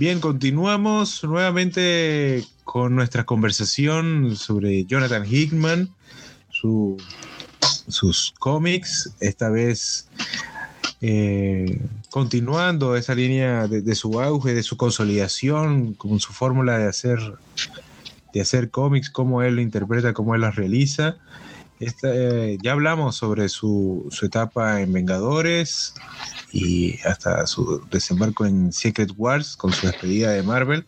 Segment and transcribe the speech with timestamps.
[0.00, 5.90] Bien, continuamos nuevamente con nuestra conversación sobre Jonathan Hickman,
[7.86, 10.08] sus cómics, esta vez
[11.02, 17.18] eh, continuando esa línea de, su auge, de su consolidación, con su fórmula de hacer,
[18.32, 21.16] de hacer cómics, cómo él lo interpreta, cómo él las realiza.
[21.78, 25.92] Eh, ya hablamos sobre su, su, etapa en Vengadores
[26.52, 30.86] y hasta su desembarco en Secret Wars con su despedida de Marvel.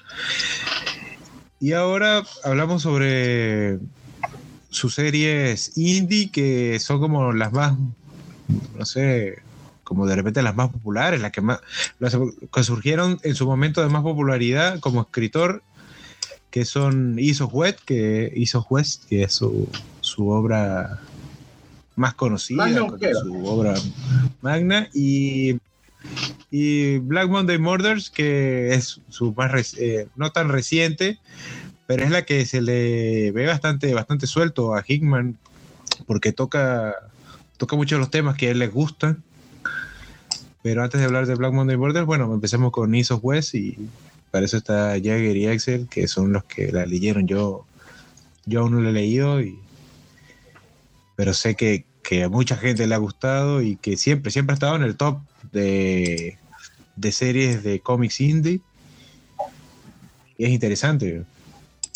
[1.61, 3.79] Y ahora hablamos sobre
[4.71, 7.75] sus series indie que son como las más,
[8.77, 9.43] no sé,
[9.85, 11.61] como de repente las más populares, las que más,
[11.99, 12.17] las
[12.53, 15.63] que surgieron en su momento de más popularidad como escritor,
[16.51, 19.69] que son Isos West, que hizo West, que es su
[20.03, 21.01] su obra
[21.97, 22.67] más conocida,
[23.23, 23.75] su obra
[24.41, 25.59] magna, y,
[26.51, 31.19] y, Black Monday Murders, que es su más eh, no tan reciente,
[31.87, 35.37] pero es la que se le ve bastante, bastante suelto a Hickman,
[36.07, 36.95] porque toca,
[37.57, 39.23] toca mucho los temas que a él les gustan.
[40.63, 43.77] Pero antes de hablar de Black Monday Murders, bueno, empecemos con Isos West y
[44.31, 47.27] para eso está Jagger y Axel, que son los que la leyeron.
[47.27, 47.67] Yo,
[48.47, 49.59] yo aún no la he leído y
[51.17, 51.87] pero sé que,
[52.23, 55.21] a mucha gente le ha gustado y que siempre, siempre ha estado en el top
[55.51, 56.37] de,
[57.11, 58.61] series de cómics indie.
[60.37, 61.25] Y es interesante.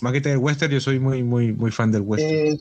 [0.01, 2.35] Más que del western, yo soy muy, muy, muy fan del western.
[2.35, 2.59] Eh,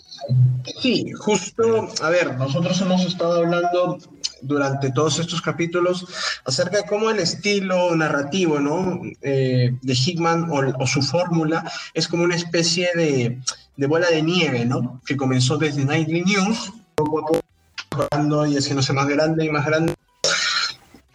[0.81, 4.00] sí, justo, a ver, nosotros hemos estado hablando
[4.42, 6.05] durante todos estos capítulos
[6.45, 9.02] acerca de cómo el estilo narrativo ¿no?
[9.22, 13.39] Eh, de Hickman o, su fórmula es como una especie de,
[13.77, 15.02] de, bola de nieve, ¿no?
[15.05, 19.95] que comenzó desde Nightly News, poco a poco y haciéndose más grande y más grande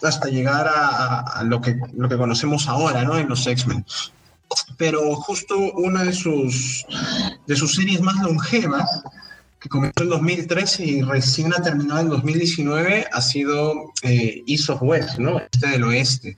[0.03, 3.19] hasta llegar a, lo, que, lo que conocemos ahora ¿no?
[3.19, 3.85] en los X-Men.
[4.79, 6.87] Pero justo una de sus,
[7.47, 8.89] de sus series más longevas
[9.61, 14.83] que comenzó en 2013 y recién ha terminado en 2019, ha sido eh, East of
[14.83, 15.39] West, ¿no?
[15.39, 16.35] Este del oeste,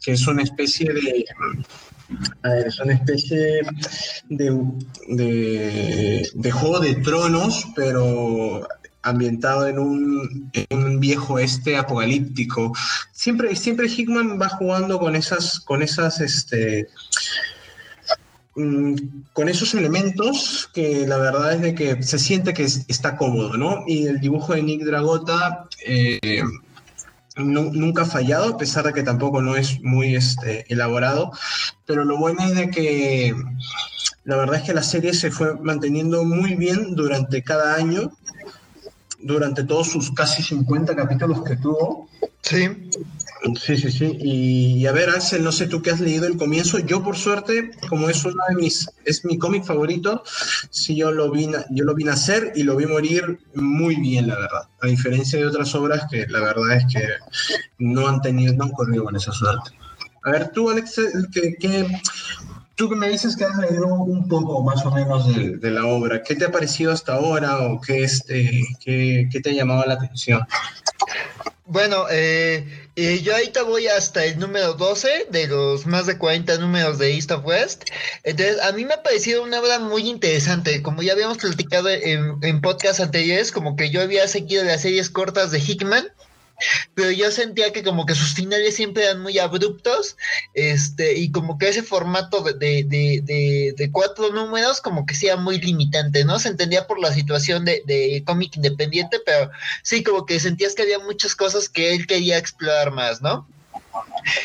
[0.00, 1.24] que es una especie de...
[2.66, 3.62] es una especie
[4.28, 4.60] de,
[5.08, 8.66] de, juego de tronos, pero
[9.02, 12.72] ambientado en un, en un, viejo este apocalíptico.
[13.12, 16.88] Siempre, siempre Hickman va jugando con esas, con esas este,
[18.56, 18.94] Mm,
[19.32, 23.82] con esos elementos que la verdad es de que se siente que está cómodo, ¿no?
[23.84, 26.40] Y el dibujo de Nick Dragota eh,
[27.36, 31.32] nunca ha fallado, a pesar de que tampoco no es muy este, elaborado,
[31.86, 33.34] pero lo bueno es de que
[34.24, 38.12] la verdad es que la serie se fue manteniendo muy bien durante cada año,
[39.18, 42.08] durante todos sus casi 50 capítulos que tuvo.
[42.42, 42.90] Sí.
[43.60, 44.16] Sí, sí, sí.
[44.20, 46.78] Y, a ver, Axel, no sé tú qué has leído el comienzo.
[46.78, 50.22] Yo, por suerte, como es uno de mis, es mi cómic favorito,
[50.70, 54.36] sí yo lo vi, yo lo vi nacer y lo vi morir muy bien, la
[54.36, 54.68] verdad.
[54.80, 57.06] A diferencia de otras obras que la verdad es que
[57.78, 59.72] no han tenido, no han corrido con esa suerte.
[60.22, 60.98] A ver, tú, Alex,
[61.32, 61.86] ¿qué,
[62.76, 66.22] tú que me dices que has leído un poco más o menos de, la obra,
[66.22, 69.94] ¿qué te ha parecido hasta ahora o qué, este, qué, qué te ha llamado la
[69.94, 70.40] atención?
[71.66, 76.58] Bueno, eh, eh, yo ahorita voy hasta el número 12 de los más de 40
[76.58, 77.84] números de East of West.
[78.22, 80.82] Entonces, a mí me ha parecido una obra muy interesante.
[80.82, 85.08] Como ya habíamos platicado en, en podcast anteriores, como que yo había seguido las series
[85.08, 86.12] cortas de Hickman
[86.94, 90.16] pero yo sentía que como que sus finales siempre eran muy abruptos,
[90.54, 95.60] este, y como que ese formato de, de, de, cuatro números como que sea muy
[95.60, 96.38] limitante, ¿no?
[96.38, 99.50] Se entendía por la situación de, cómic independiente, pero
[99.82, 103.46] sí, como que sentías que había muchas cosas que él quería explorar más, ¿no?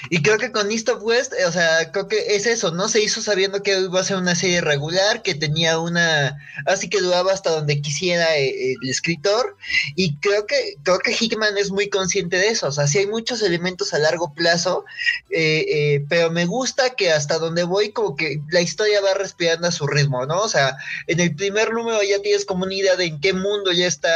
[0.09, 2.89] Y creo que con East of West, o sea, creo que es eso, ¿no?
[2.89, 6.99] Se hizo sabiendo que iba a ser una serie regular, que tenía una, así que
[6.99, 9.55] duraba hasta donde quisiera eh, el escritor,
[9.95, 13.07] y creo que, creo que Hickman es muy consciente de eso, o sea, sí hay
[13.07, 14.85] muchos elementos a largo plazo,
[15.29, 19.67] eh, eh, pero me gusta que hasta donde voy, como que la historia va respirando
[19.67, 20.41] a su ritmo, ¿no?
[20.41, 23.71] O sea, en el primer número ya tienes como una idea de en qué mundo
[23.71, 24.09] ya está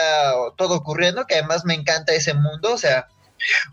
[0.57, 3.07] todo ocurriendo, que además me encanta ese mundo, o sea,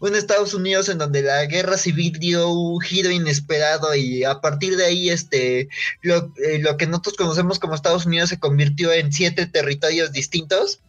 [0.01, 4.77] un Estados Unidos en donde la guerra civil dio un giro inesperado y a partir
[4.77, 5.69] de ahí este
[6.03, 10.81] lo, eh, lo que nosotros conocemos como Estados Unidos se convirtió en siete territorios distintos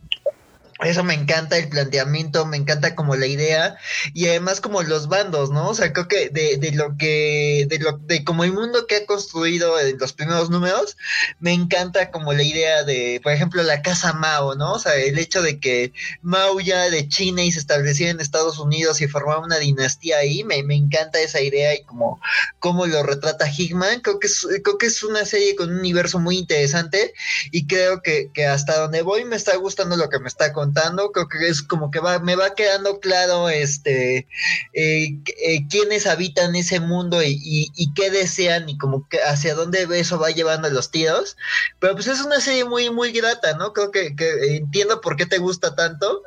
[0.84, 3.78] eso me encanta el planteamiento, me encanta como la idea
[4.16, 5.70] y además como los bandos, ¿no?
[5.70, 8.96] O sea, creo que de, de lo que, de lo, de como el mundo que
[8.96, 10.98] ha construido en los primeros números,
[11.40, 14.74] me encanta como la idea de, por ejemplo, la casa Mao, ¿no?
[14.74, 15.94] O sea, el hecho de que
[16.24, 20.44] Mao ya de China y se estableció en Estados Unidos y formaba una dinastía ahí,
[20.44, 22.20] me, me encanta esa idea y como,
[22.58, 26.18] cómo lo retrata Hickman, creo que es, creo que es una serie con un universo
[26.18, 27.14] muy interesante
[27.52, 30.71] y creo que, que hasta donde voy me está gustando lo que me está contando
[31.12, 34.28] creo que es como que va, me va quedando claro este
[34.74, 40.20] eh, eh, quiénes habitan ese mundo y, qué desean y como que hacia dónde eso
[40.20, 41.38] va llevando los tiros.
[41.80, 43.74] Pero pues es una serie muy, muy grata, ¿no?
[43.74, 44.14] Creo que,
[44.56, 46.24] entiendo por qué te gusta tanto.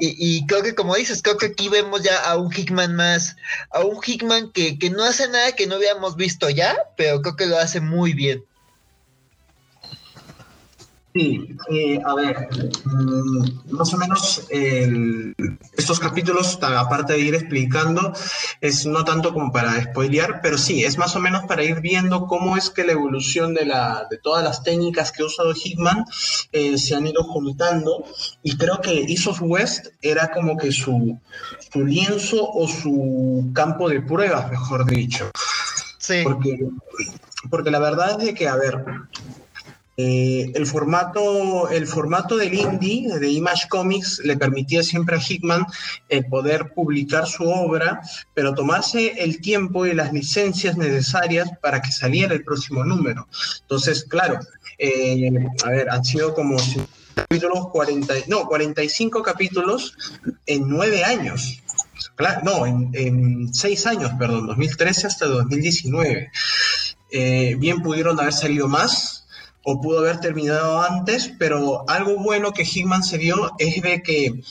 [0.00, 3.36] Y, creo que como dices, creo que aquí vemos ya a un Hickman más,
[3.70, 7.36] a un Hickman que, que no hace nada que no habíamos visto ya, pero creo
[7.36, 8.44] que lo hace muy bien.
[11.14, 12.48] Sí, eh, a ver,
[12.84, 14.46] mm, más o menos
[15.76, 18.14] estos capítulos, aparte de ir explicando,
[18.62, 22.26] es no tanto como para spoilear, pero sí, es más o menos para ir viendo
[22.26, 26.06] cómo es que la evolución de, la, de todas las técnicas que ha usado Hitman
[26.52, 28.04] eh, se han ido juntando.
[28.42, 31.18] Y creo que Isos West era como que su,
[31.72, 35.30] su lienzo o su campo de pruebas, mejor dicho.
[35.98, 36.22] Sí.
[36.24, 36.58] Porque,
[37.50, 38.82] porque la verdad es de que, a ver,
[39.96, 45.66] eh, el, formato, el formato del indie, de Image Comics, le permitía siempre a Hickman
[46.08, 48.00] el poder publicar su obra,
[48.34, 53.28] pero tomarse el tiempo y las licencias necesarias para que saliera el próximo número.
[53.60, 54.38] Entonces, claro,
[54.78, 55.30] eh,
[55.90, 56.56] han sido como
[57.14, 59.96] capítulos 40, no, 45 capítulos
[60.46, 61.62] en nueve años.
[62.16, 66.30] Claro, no, en, en seis años, perdón, 2013 hasta 2019.
[67.14, 69.21] Eh, bien pudieron haber salido más,
[69.64, 74.42] o pudo haber terminado antes, pero algo bueno que Hickman se dio es de que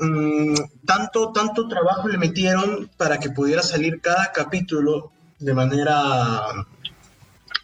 [0.00, 0.54] mm,
[0.86, 6.42] tanto, tanto trabajo le metieron para que pudiera salir cada capítulo de manera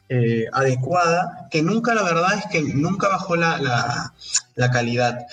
[0.08, 4.12] eh, adecuada, que nunca, la verdad es que nunca bajó la,
[4.54, 5.26] la calidad.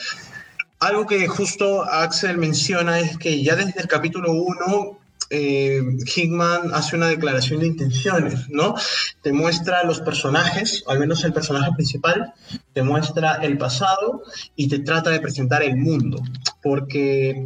[0.80, 5.01] Algo que justo Axel menciona es que ya desde el capítulo 1
[5.32, 5.82] eh,
[6.14, 8.76] Hickman hace una declaración de intenciones, ¿no?
[9.22, 12.34] Te muestra los personajes, al menos el personaje principal,
[12.74, 14.24] te muestra el pasado
[14.58, 16.22] y te trata de presentar el mundo,
[16.62, 17.46] porque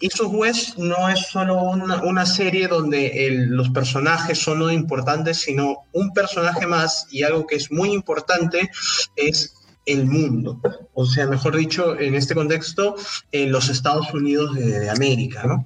[0.00, 6.12] East West no es solo una, serie donde los personajes son lo importantes, sino un
[6.12, 8.70] personaje más y algo que es muy importante
[9.14, 9.54] es
[9.86, 10.60] el mundo,
[10.94, 12.96] o sea, mejor dicho, en este contexto,
[13.32, 15.64] en los Estados Unidos de, de América, ¿no?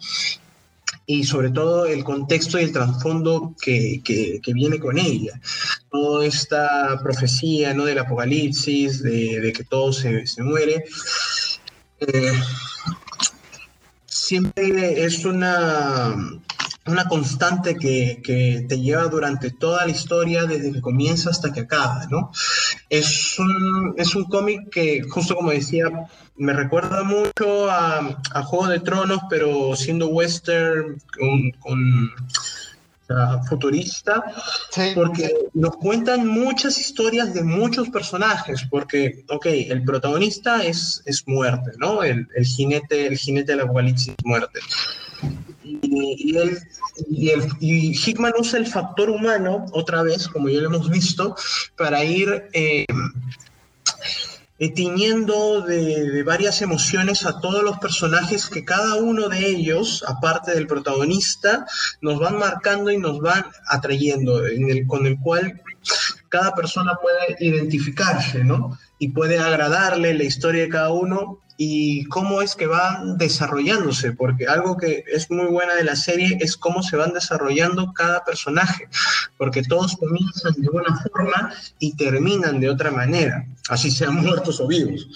[1.07, 5.39] Y sobre todo el contexto y el trasfondo que, que, viene con ella.
[5.91, 7.85] Toda esta profecía ¿no?
[7.85, 10.85] del apocalipsis, de, que todo se, se muere,
[12.01, 12.33] eh,
[14.07, 16.17] siempre es una,
[16.87, 21.61] una constante que, que, te lleva durante toda la historia, desde que comienza hasta que
[21.61, 22.31] acaba, ¿no?
[22.91, 25.87] Es un, es un cómic que, justo como decía,
[26.37, 32.13] me recuerda mucho a, a Juego de Tronos, pero siendo western con,
[33.49, 34.25] futurista,
[34.95, 41.73] porque nos cuentan muchas historias de muchos personajes, porque, ok, el protagonista es, es muerte,
[41.79, 42.03] ¿no?
[42.03, 44.61] El, el jinete, el jinete del apocalipsis muerte
[45.63, 46.37] y,
[47.61, 51.35] y, Hickman usa el factor humano, otra vez, como ya lo hemos visto,
[51.77, 52.87] para ir eh,
[54.75, 60.67] tiñendo de, varias emociones a todos los personajes que cada uno de ellos, aparte del
[60.67, 61.67] protagonista,
[62.01, 64.43] nos van marcando y nos van atrayendo,
[64.87, 65.61] con el cual
[66.29, 68.79] cada persona puede identificarse, ¿no?
[68.99, 74.47] Y puede agradarle la historia de cada uno y cómo es que van desarrollándose, porque
[74.47, 78.89] algo que es muy buena de la serie es cómo se van desarrollando cada personaje,
[79.37, 84.67] porque todos comienzan de una forma y terminan de otra manera, así sean muertos o
[84.67, 85.07] vivos.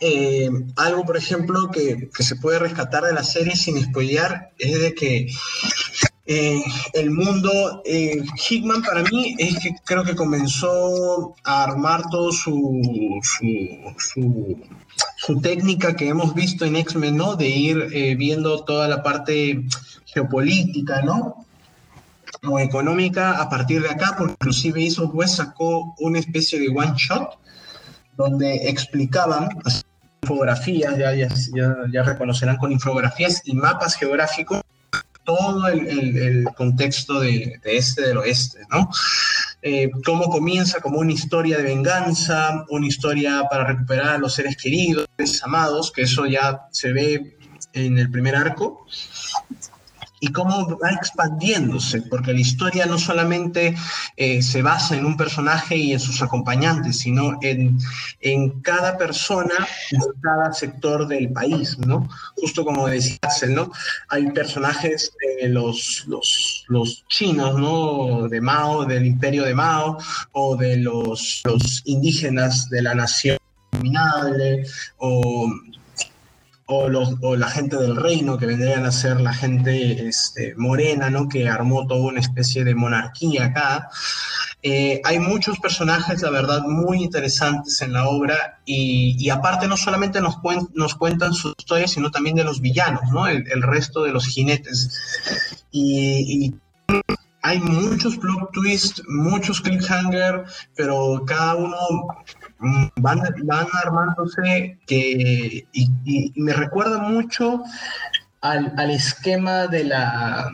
[0.00, 4.80] Eh, algo, por ejemplo, que, que, se puede rescatar de la serie sin spoilear es
[4.80, 5.28] de que
[6.24, 6.62] eh,
[6.92, 12.80] el mundo, eh, Hickman para mí es que creo que comenzó a armar todo su,
[15.42, 17.34] técnica que hemos visto en X-Men, ¿no?
[17.34, 19.64] De ir eh, viendo toda la parte
[20.06, 21.44] geopolítica, ¿no?
[22.48, 26.94] O económica a partir de acá, porque inclusive hizo, pues sacó una especie de one
[26.96, 27.36] shot
[28.16, 29.48] donde explicaban,
[30.22, 31.28] infografías, ya, ya,
[31.90, 34.61] ya, reconocerán con infografías y mapas geográficos
[35.24, 38.88] todo el, contexto de, este del oeste, ¿no?
[39.62, 44.56] Eh, cómo comienza como una historia de venganza, una historia para recuperar a los seres
[44.56, 45.06] queridos,
[45.42, 47.36] amados, que eso ya se ve
[47.72, 48.86] en el primer arco,
[50.22, 53.74] y cómo va expandiéndose, porque la historia no solamente
[54.16, 57.76] eh, se basa en un personaje y en sus acompañantes, sino en,
[58.20, 59.54] en cada persona
[59.90, 62.08] de cada sector del país, ¿no?
[62.36, 63.72] Justo como decía ¿no?
[64.10, 68.28] Hay personajes de los, los, chinos, ¿no?
[68.28, 69.98] De Mao, del imperio de Mao,
[70.30, 73.38] o de los, los indígenas de la nación
[74.98, 75.50] o
[76.72, 81.10] o, los, o, la gente del reino, que vendrían a ser la gente este, morena,
[81.10, 81.28] ¿no?
[81.28, 83.90] que armó toda una especie de monarquía acá.
[84.62, 89.76] Eh, hay muchos personajes, la verdad, muy interesantes en la obra y, y aparte no
[89.76, 90.38] solamente nos,
[90.74, 93.26] nos cuentan su historia, sino también de los villanos, ¿no?
[93.26, 94.98] el, el resto de los jinetes.
[95.70, 96.54] Y, y
[97.42, 100.44] hay muchos plot twists, muchos cliffhanger,
[100.76, 101.76] pero cada uno
[102.96, 107.62] van, van armándose que, y, me recuerda mucho
[108.40, 110.52] al, al, esquema de la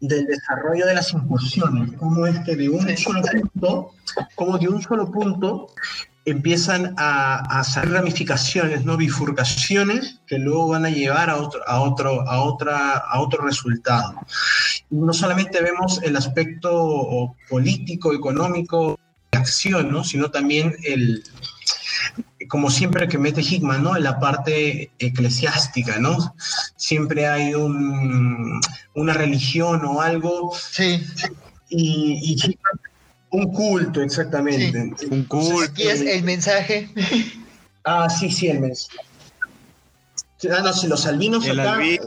[0.00, 3.90] del desarrollo de las incursiones, como es que de un solo punto,
[4.34, 5.68] como de un solo punto
[6.24, 11.80] empiezan a, a hacer ramificaciones, no bifurcaciones que luego van a llevar a otro, a
[11.80, 14.14] otro, a otra, a otro resultado.
[14.90, 18.98] no solamente vemos el aspecto político, económico,
[19.42, 20.02] acción, ¿no?
[20.04, 21.22] Sino también el,
[22.48, 23.96] como siempre que mete Hickman, ¿no?
[23.96, 26.34] En la parte eclesiástica, ¿no?
[26.76, 28.60] Siempre hay un,
[28.94, 30.52] una religión o algo.
[30.54, 31.04] Sí.
[31.68, 32.58] Y,
[33.30, 35.06] un culto, exactamente.
[35.10, 35.62] Un culto.
[35.62, 36.90] Aquí es el mensaje.
[37.84, 38.98] Ah, sí, sí, el mensaje.
[40.50, 42.00] Ah, no, si los albinos acá, eh,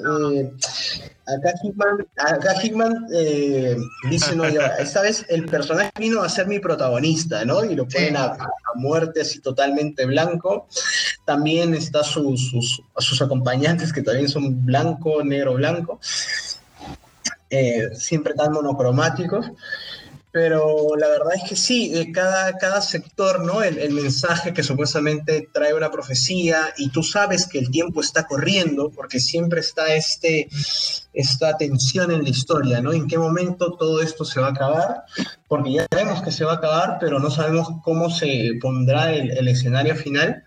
[1.26, 3.78] acá Hickman, acá Hickman eh,
[4.10, 4.44] dice, no,
[4.80, 7.64] esta vez el personaje vino a ser mi protagonista, ¿no?
[7.64, 8.38] Y lo ponen a,
[8.76, 10.68] muerte así totalmente blanco.
[11.24, 16.00] También está sus, sus, sus acompañantes que también son blanco, negro, blanco.
[17.50, 19.52] Eh, siempre tan monocromáticos
[20.36, 23.64] pero la verdad es que sí, cada, cada sector, ¿no?
[23.64, 28.92] El, mensaje que supuestamente trae una profecía y tú sabes que el tiempo está corriendo
[28.94, 30.50] porque siempre está este,
[31.14, 32.92] esta tensión en la historia, ¿no?
[32.92, 35.04] En qué momento todo esto se va a acabar,
[35.48, 39.48] porque ya sabemos que se va a acabar, pero no sabemos cómo se pondrá el,
[39.48, 40.44] escenario final.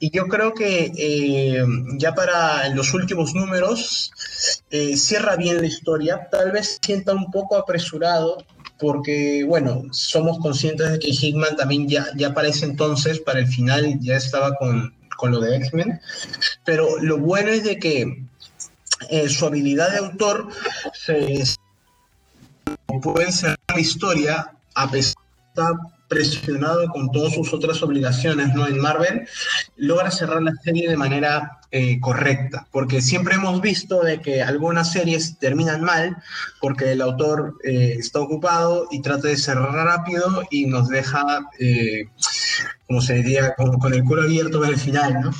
[0.00, 1.64] Y yo creo que eh,
[1.98, 4.10] ya para los últimos números
[4.70, 8.38] eh, cierra bien la historia, tal vez sienta un poco apresurado
[8.78, 13.46] porque, bueno, somos conscientes de que Hickman también ya, ya para ese entonces, para el
[13.46, 16.00] final, ya estaba con, con lo de X-Men,
[16.64, 18.24] pero lo bueno es de que
[19.10, 20.48] eh, su habilidad de autor
[20.92, 21.44] se
[23.02, 25.14] puede ser la historia a pesar
[25.56, 25.62] de
[26.08, 28.66] presionado con todas sus otras obligaciones ¿no?
[28.66, 29.26] en Marvel,
[29.76, 34.92] logra cerrar la serie de manera eh, correcta, porque siempre hemos visto de que algunas
[34.92, 36.16] series terminan mal
[36.60, 42.08] porque el autor eh, está ocupado y trata de cerrar rápido y nos deja, eh,
[42.86, 45.30] como se diría, con, con, el culo abierto para el final, ¿no?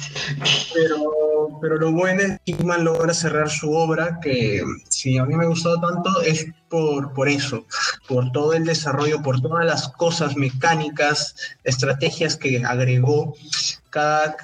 [0.72, 5.34] Pero, pero lo bueno es que Hickman logra cerrar su obra, que si a mí
[5.34, 7.66] me ha gustado tanto es por, por eso,
[8.08, 13.34] por todo el desarrollo, por todas las cosas mecánicas, estrategias que agregó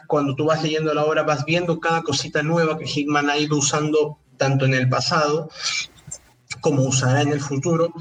[0.07, 3.57] cuando tú vas leyendo la obra vas viendo cada cosita nueva que Hickman ha ido
[3.57, 5.51] usando tanto en el pasado
[6.61, 7.93] como usará en el futuro.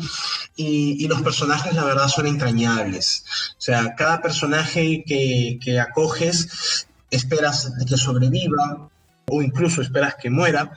[0.55, 3.23] Y, los personajes, la verdad, son entrañables.
[3.57, 8.89] O sea, cada personaje que, acoges, esperas que sobreviva
[9.27, 10.71] o incluso esperas que muera.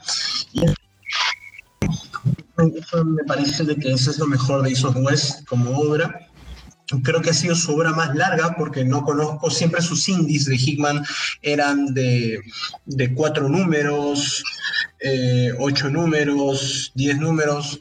[0.53, 0.61] Y
[2.57, 6.29] me parece que eso es lo mejor de Isos West como obra
[7.03, 10.55] creo que ha sido su obra más larga porque no conozco, siempre sus indies de
[10.55, 11.03] Hickman
[11.41, 12.41] eran de,
[13.15, 14.43] cuatro números,
[14.99, 17.79] eh, ocho números, diez números.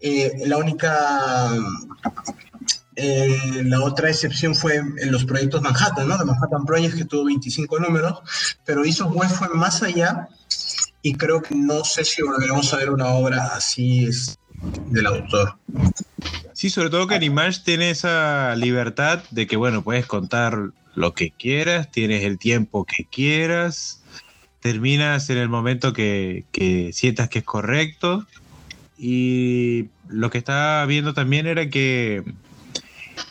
[0.00, 1.50] Eh, la única,
[2.94, 6.18] eh, la otra excepción fue en los proyectos Manhattan, ¿no?
[6.18, 8.20] De Manhattan Project que tuvo 25 números,
[8.64, 10.28] pero hizo Web fue más allá
[11.02, 14.08] y creo que no sé si volveremos a ver una obra así
[14.88, 15.54] del autor.
[16.52, 21.30] Sí, sobre todo que Animash tiene esa libertad de que, bueno, puedes contar lo que
[21.30, 24.02] quieras, tienes el tiempo que quieras,
[24.60, 26.44] terminas en el momento que,
[26.92, 28.26] sientas que es correcto.
[28.98, 32.24] Y lo que estaba viendo también era que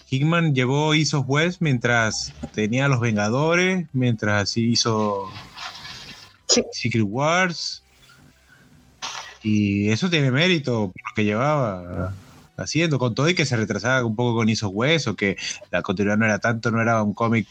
[0.09, 5.31] Hickman llevó hizo West mientras tenía los Vengadores, mientras hizo
[6.71, 7.83] Secret Wars.
[9.45, 12.11] Y eso tiene mérito por lo que llevaba
[12.57, 15.37] haciendo, con todo y que se retrasaba un poco con Isos West, o que
[15.69, 17.47] la continuidad no era tanto, no era un cómic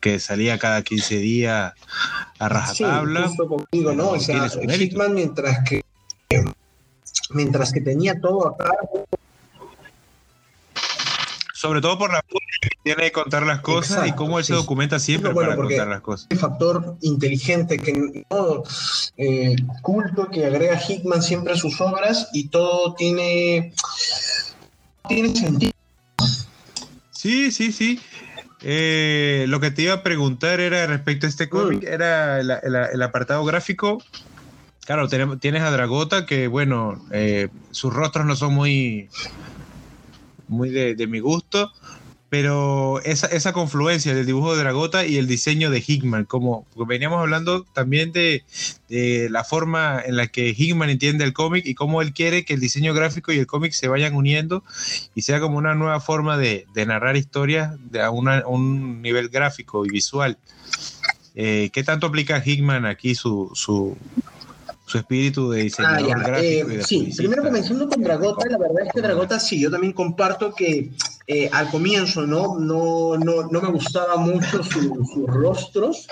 [0.00, 1.72] que salía cada 15 días
[2.38, 3.28] a rajatabla.
[3.30, 4.10] Sí, conmigo, ¿no?
[4.10, 5.82] O sea, Hickman mientras que
[7.30, 8.70] mientras que tenía todo acá
[11.64, 14.98] sobre todo por la que tiene que contar las cosas y cómo él se documenta
[14.98, 16.26] siempre para contar las cosas.
[16.28, 18.62] El factor inteligente, que no,
[19.16, 23.72] eh, culto que agrega Hickman siempre a sus obras y todo tiene,
[25.08, 25.72] tiene sentido.
[27.12, 27.98] Sí, sí, sí.
[28.60, 31.86] Eh, lo que te iba a preguntar era respecto a este cómic, mm.
[31.86, 34.02] era el, apartado gráfico.
[34.84, 39.08] Claro, tienes a Dragota, que bueno, eh, sus rostros no son muy
[40.48, 41.72] muy de, mi gusto,
[42.28, 47.20] pero esa, esa, confluencia del dibujo de Dragota y el diseño de Hickman, como veníamos
[47.20, 48.42] hablando también de,
[49.30, 52.60] la forma en la que Hickman entiende el cómic y cómo él quiere que el
[52.60, 54.64] diseño gráfico y el cómic se vayan uniendo
[55.14, 59.90] y sea como una nueva forma de, narrar historias de a, un nivel gráfico y
[59.90, 60.38] visual.
[61.36, 63.96] Eh, ¿Qué tanto aplica Hickman aquí su, su,
[64.86, 66.70] su espíritu de diseñador ah, gráfico.
[66.70, 70.54] Eh, sí, primero comenzando con Dragota, la verdad es que Dragota sí, yo también comparto
[70.54, 70.92] que
[71.26, 72.58] eh, al comienzo ¿no?
[72.58, 76.06] No, no, no me gustaba mucho sus rostros,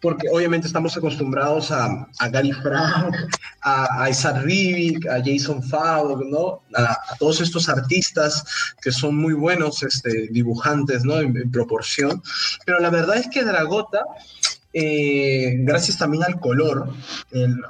[0.00, 3.14] porque obviamente estamos acostumbrados a, a Gary Frank,
[3.60, 6.62] a, a Isaac Rivik, a Jason Favre, ¿no?
[6.74, 8.44] A, todos estos artistas
[8.80, 11.20] que son muy buenos este, dibujantes ¿no?
[11.20, 12.22] en proporción,
[12.64, 14.04] pero la verdad es que Dragota
[14.78, 16.92] eh, gracias también al color,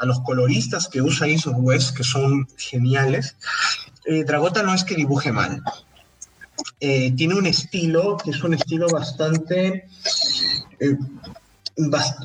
[0.01, 3.37] a los coloristas que usa Isos West, que son geniales,
[4.07, 5.63] eh, Dragota no es que dibuje mal.
[6.81, 9.85] Eh, tiene un estilo que es un estilo bastante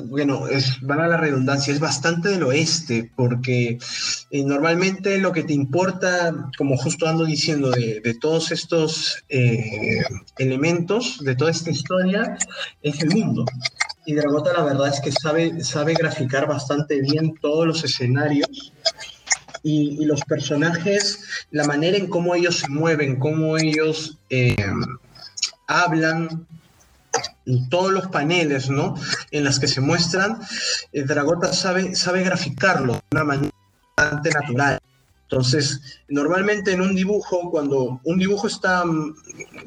[0.06, 0.46] bueno,
[0.80, 3.78] van a la redundancia, es bastante del oeste, porque
[4.32, 9.22] normalmente lo que te importa, como justo ando diciendo, de, todos estos
[10.38, 12.36] elementos, de toda esta historia,
[12.82, 13.44] es el mundo.
[14.04, 18.72] Y Dragota la verdad es que sabe, sabe graficar bastante bien todos los escenarios
[19.62, 24.56] y, los personajes, la manera en cómo ellos se mueven, cómo ellos eh,
[25.68, 26.46] hablan,
[27.70, 28.94] todos los paneles, ¿no?
[29.30, 30.40] En las que se muestran,
[30.92, 33.52] eh, Dragota sabe, sabe graficarlo de una manera
[33.96, 34.78] bastante natural.
[35.24, 38.84] Entonces, normalmente en un dibujo, cuando un dibujo está,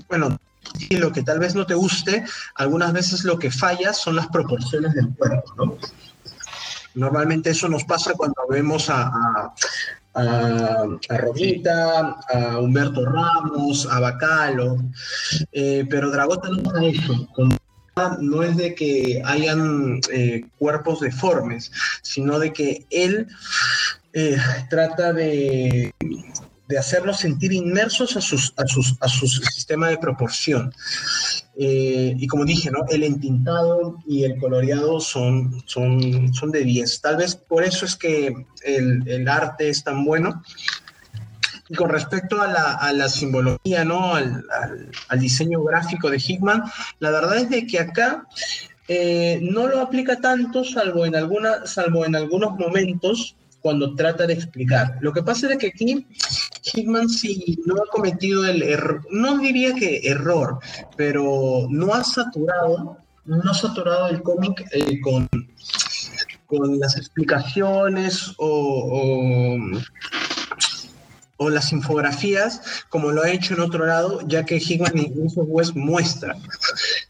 [0.08, 0.38] bueno,
[0.80, 2.24] y lo que tal vez no te guste,
[2.56, 5.78] algunas veces lo que falla son las proporciones del cuerpo, ¿no?
[6.96, 9.12] Normalmente eso nos pasa cuando vemos a,
[10.14, 14.78] a, a, Romita, a Humberto Ramos, a Bacalo,
[15.52, 17.28] eh, pero Dragota no es eso.
[18.20, 23.28] No es de que hayan eh, cuerpos deformes, sino de que él
[24.14, 24.38] eh,
[24.70, 25.94] trata de
[26.68, 30.74] de hacerlos sentir inmersos a, sus, a, sus, a su sistema de proporción.
[31.58, 32.80] Eh, y como dije, ¿no?
[32.90, 37.02] el entintado y el coloreado son, son, son de 10.
[37.02, 40.44] Tal vez por eso es que el, el arte es tan bueno.
[41.68, 44.14] Y con respecto a la, a la simbología, ¿no?
[44.14, 44.44] Al,
[45.08, 46.64] al, diseño gráfico de Hickman,
[47.00, 48.28] la verdad es de que acá
[48.88, 54.34] eh, no lo aplica tanto, salvo en, alguna, salvo en algunos momentos cuando trata de
[54.34, 54.98] explicar.
[55.02, 56.06] Lo que pasa es que aquí
[56.76, 60.60] Hickman sí no ha cometido el error, no diría que error,
[60.96, 65.28] pero no ha saturado, no ha saturado el cómic eh, con,
[66.48, 69.58] con las explicaciones o
[71.38, 76.36] o las infografías como lo ha hecho en otro lado, ya que Hickman incluso muestra.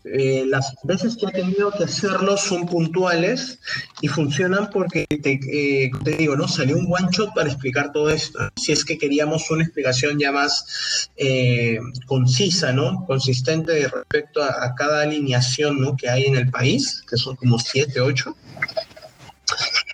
[0.05, 3.59] Eh, las veces que ha tenido que hacerlo son puntuales
[4.01, 6.47] y funcionan porque, te, eh, te, digo, ¿no?
[6.47, 8.39] Salió un one shot para explicar todo esto.
[8.55, 13.03] Si es que queríamos una explicación ya más eh, concisa, ¿no?
[13.05, 15.95] Consistente respecto a, a, cada alineación ¿no?
[15.95, 18.35] que hay en el país, que son como siete, ocho.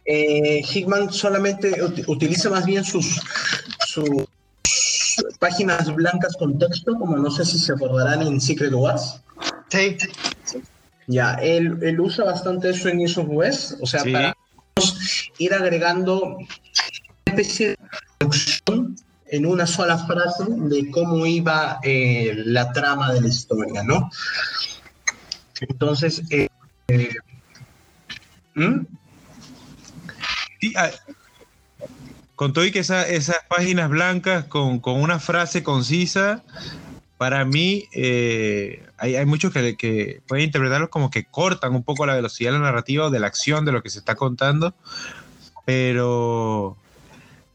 [0.06, 3.22] Eh, Hickman solamente utiliza más bien sus,
[3.88, 4.26] sus
[5.40, 9.22] páginas blancas con texto, como no sé si se acordarán en Secret Wars.
[9.72, 9.98] Sí.
[11.08, 14.36] Ya, él, él, usa bastante eso en News of West, o sea, para
[15.38, 16.48] ir agregando una
[17.26, 17.78] especie de
[18.20, 18.96] introducción
[19.28, 24.10] en una sola frase de cómo iba eh, la trama de la historia, ¿no?
[25.62, 26.48] Entonces, eh,
[26.90, 27.16] eh
[28.56, 28.86] ¿hmm?
[30.76, 30.92] Ah,
[32.36, 36.44] con todo y que esas páginas blancas con, una frase concisa
[37.22, 42.08] para mí eh, hay, hay, muchos que, que, pueden interpretarlo como que cortan un poco
[42.08, 44.74] la velocidad de la narrativa o de la acción de lo que se está contando,
[45.64, 46.78] pero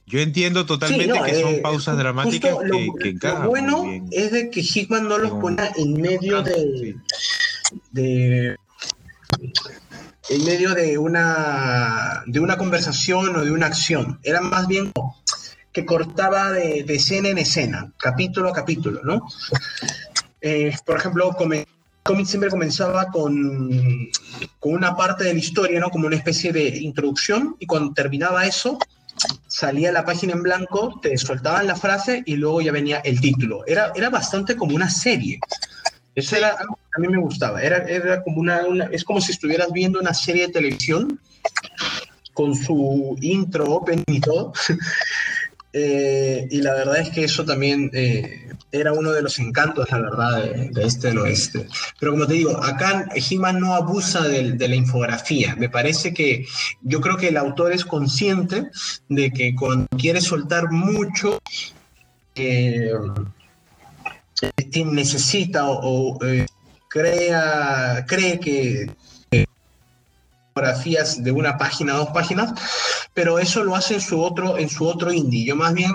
[0.07, 3.42] yo entiendo totalmente sí, no, que son eh, pausas dramáticas lo, que, que encajan.
[3.42, 6.94] Lo bueno es de que Hickman no los pone en medio de, sí.
[7.90, 8.57] de
[10.29, 14.20] en medio de una, de una conversación o de una acción.
[14.22, 14.92] Era más bien
[15.76, 19.28] que cortaba de, de escena en escena, capítulo a capítulo, ¿no?
[20.40, 21.68] Eh, por ejemplo, cómic
[22.24, 24.08] siempre comenzaba con,
[24.58, 25.90] con una parte de la historia, ¿no?
[25.90, 28.78] Como una especie de introducción, y cuando terminaba eso,
[29.46, 33.62] salía la página en blanco, te soltaban la frase y luego ya venía el título.
[33.66, 35.38] Era, era bastante como una serie.
[36.14, 37.60] Eso era algo que a mí me gustaba.
[37.60, 41.20] Era, era como una, una, es como si estuvieras viendo una serie de televisión
[42.32, 44.52] con su intro, open y todo.
[45.78, 49.98] Eh, y la verdad es que eso también eh, era uno de los encantos, la
[49.98, 51.66] verdad, de, este oeste.
[52.00, 55.54] Pero como te digo, acá He-Man no abusa de, la infografía.
[55.56, 56.46] Me parece que
[56.80, 58.70] yo creo que el autor es consciente
[59.10, 61.42] de que cuando quiere soltar mucho,
[62.34, 62.92] eh,
[64.72, 66.46] necesita o, o eh,
[66.88, 68.86] crea, cree que
[70.56, 72.54] fotografías de una página, dos páginas,
[73.12, 75.44] pero eso lo hace en su otro, en su otro indie.
[75.44, 75.92] Yo más bien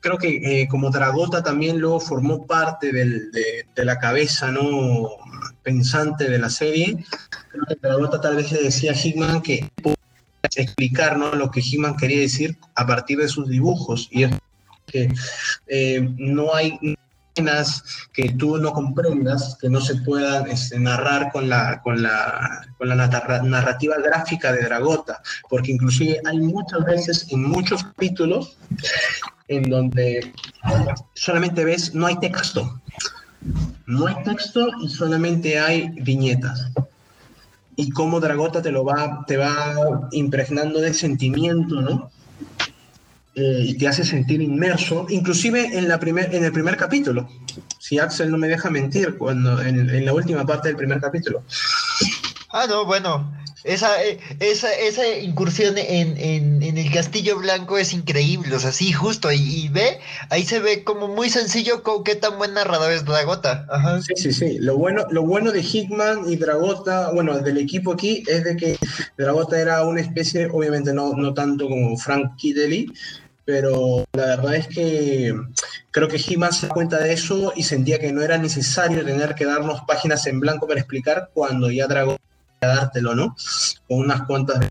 [0.00, 5.10] creo que eh, como Dragota también luego formó parte del, de, de, la cabeza no
[5.62, 7.04] pensante de la serie,
[7.50, 9.68] creo que Dragota tal vez le decía a Hickman que
[10.56, 11.34] explicar ¿no?
[11.34, 14.32] lo que Hickman quería decir a partir de sus dibujos y es
[14.86, 15.12] que
[15.66, 16.78] eh, no hay
[18.12, 22.88] que tú no comprendas, que no se puedan este, narrar con la, con, la, con
[22.88, 28.56] la narrativa gráfica de Dragota, porque inclusive hay muchas veces en muchos capítulos
[29.48, 30.32] en donde
[31.14, 32.80] solamente ves, no hay texto,
[33.86, 36.70] no hay texto y solamente hay viñetas.
[37.76, 42.10] Y cómo Dragota te lo va, te va impregnando de sentimiento, ¿no?
[43.38, 47.28] Eh, y te hace sentir inmerso, inclusive en, la primer, en el primer capítulo.
[47.78, 51.44] Si Axel no me deja mentir, cuando en, en la última parte del primer capítulo.
[52.50, 53.30] Ah, no, bueno,
[53.64, 58.72] esa, eh, esa, esa incursión en, en, en, el Castillo Blanco es increíble, o sea,
[58.72, 59.98] sí, justo, y, y ve,
[60.30, 63.66] ahí se ve como muy sencillo con qué tan buen narrador es Dragota.
[63.70, 64.00] Ajá.
[64.00, 64.58] Sí, sí, sí.
[64.58, 68.78] Lo bueno, lo bueno de Hickman y Dragota, bueno, del equipo aquí, es de que
[69.16, 72.86] Dragota era una especie, obviamente no, no tanto como Frank Kidley,
[73.48, 75.34] pero la verdad es que
[75.90, 79.34] creo que He-Man se da cuenta de eso y sentía que no era necesario tener
[79.34, 82.18] que darnos páginas en blanco para explicar cuando ya Dragon
[82.60, 83.34] dártelo, ¿no?
[83.88, 84.68] Con unas cuantas.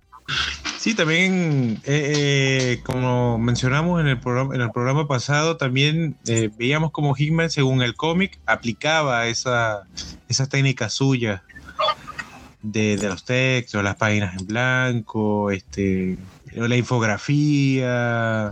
[0.77, 6.51] Sí, también, eh, eh, como mencionamos en el programa, en el programa pasado, también eh,
[6.55, 9.87] veíamos como Hickman, según el cómic, aplicaba esa,
[10.29, 11.41] esa técnica suya
[12.61, 16.19] de, de, los textos, las páginas en blanco, este,
[16.65, 18.51] la infografía.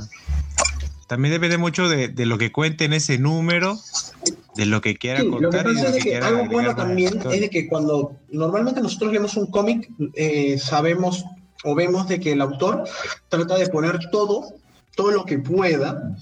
[1.07, 3.79] También depende mucho de, de, lo que cuente en ese número,
[4.55, 5.65] de lo que quiera sí, contar.
[5.65, 9.37] Lo que pasa es que algo bueno también es de que cuando normalmente nosotros leemos
[9.37, 11.25] un cómic, eh, sabemos
[11.63, 12.83] o vemos de que el autor
[13.29, 14.53] trata de poner todo,
[14.95, 16.15] todo lo que pueda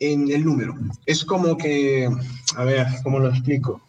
[0.00, 0.76] en el número.
[1.06, 2.08] Es como que,
[2.56, 3.82] a ver, ¿cómo lo explico?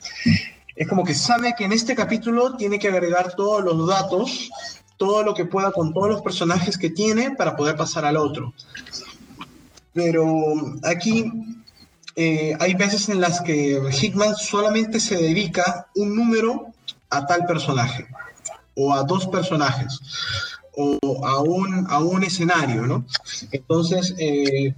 [0.76, 4.50] Es como que sabe que en este capítulo tiene que agregar todos los datos
[4.98, 8.54] todo lo que pueda con todos los personajes que tiene para poder pasar al otro.
[9.94, 10.26] Pero
[10.84, 11.32] aquí
[12.16, 16.68] eh, hay veces en las que Hickman solamente se dedica un número
[17.10, 18.08] a tal personaje
[18.76, 20.00] o a dos personajes
[20.76, 23.06] o a un, a un escenario, ¿no?
[23.52, 24.74] Entonces, eh,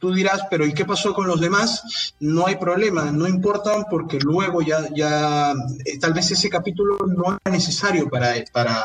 [0.00, 2.14] tú dirás, pero ¿y qué pasó con los demás?
[2.20, 5.52] No hay problema, no importan porque luego ya, ya
[5.84, 8.82] eh, tal vez ese capítulo no era necesario para, para,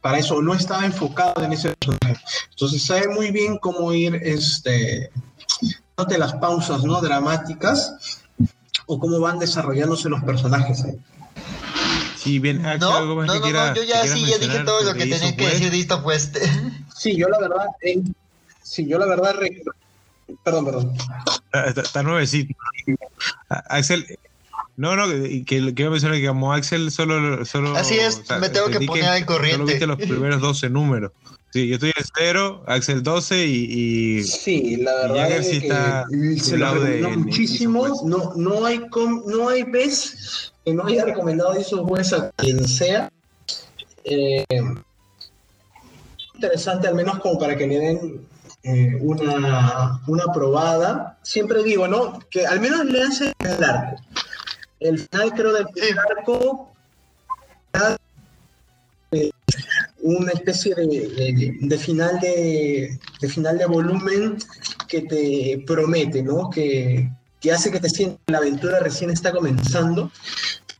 [0.00, 2.22] para eso, no estaba enfocado en ese personaje.
[2.50, 5.10] Entonces, sabe muy bien cómo ir, este,
[6.08, 7.00] de las pausas, ¿no?
[7.00, 8.20] Dramáticas
[8.86, 10.98] o cómo van desarrollándose los personajes ahí.
[12.22, 14.36] Sí, bien, Axel, no, algo más no, que no, quiera, no, yo ya sí, ya
[14.36, 16.32] dije todo lo que tenía que decir de pues.
[16.94, 18.02] Sí, yo la verdad, eh,
[18.62, 19.62] sí, yo la verdad, re...
[20.44, 20.92] perdón, perdón.
[21.66, 22.54] Está, está, nuevecito.
[23.48, 24.18] Axel,
[24.76, 28.24] no, no, que, que iba a mencionar que como Axel solo, solo Así es, o
[28.26, 29.56] sea, me tengo que poner al corriente.
[29.56, 31.12] Solo viste los primeros 12 números.
[31.52, 35.66] Sí, yo estoy en cero, Axel 12 y, y sí, la verdad es sí que
[35.66, 36.06] está
[36.38, 37.88] se lo recomendó muchísimo.
[38.04, 42.66] No, no hay com, no hay vez que no haya recomendado esos jueces a quien
[42.66, 43.10] sea.
[44.04, 44.44] Eh,
[46.34, 48.26] interesante, al menos como para que le den
[48.62, 51.18] eh, una, una probada.
[51.22, 52.18] Siempre digo, ¿no?
[52.30, 53.96] Que al menos le hace el arco.
[54.80, 55.66] El final, creo, del
[56.18, 56.72] arco.
[60.02, 64.38] una especie de, de, final de, de, final de volumen
[64.88, 66.48] que te promete, ¿no?
[66.48, 70.10] Que, que hace que te sientas la aventura recién está comenzando.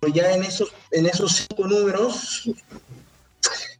[0.01, 2.51] Pero ya en esos, en esos cinco números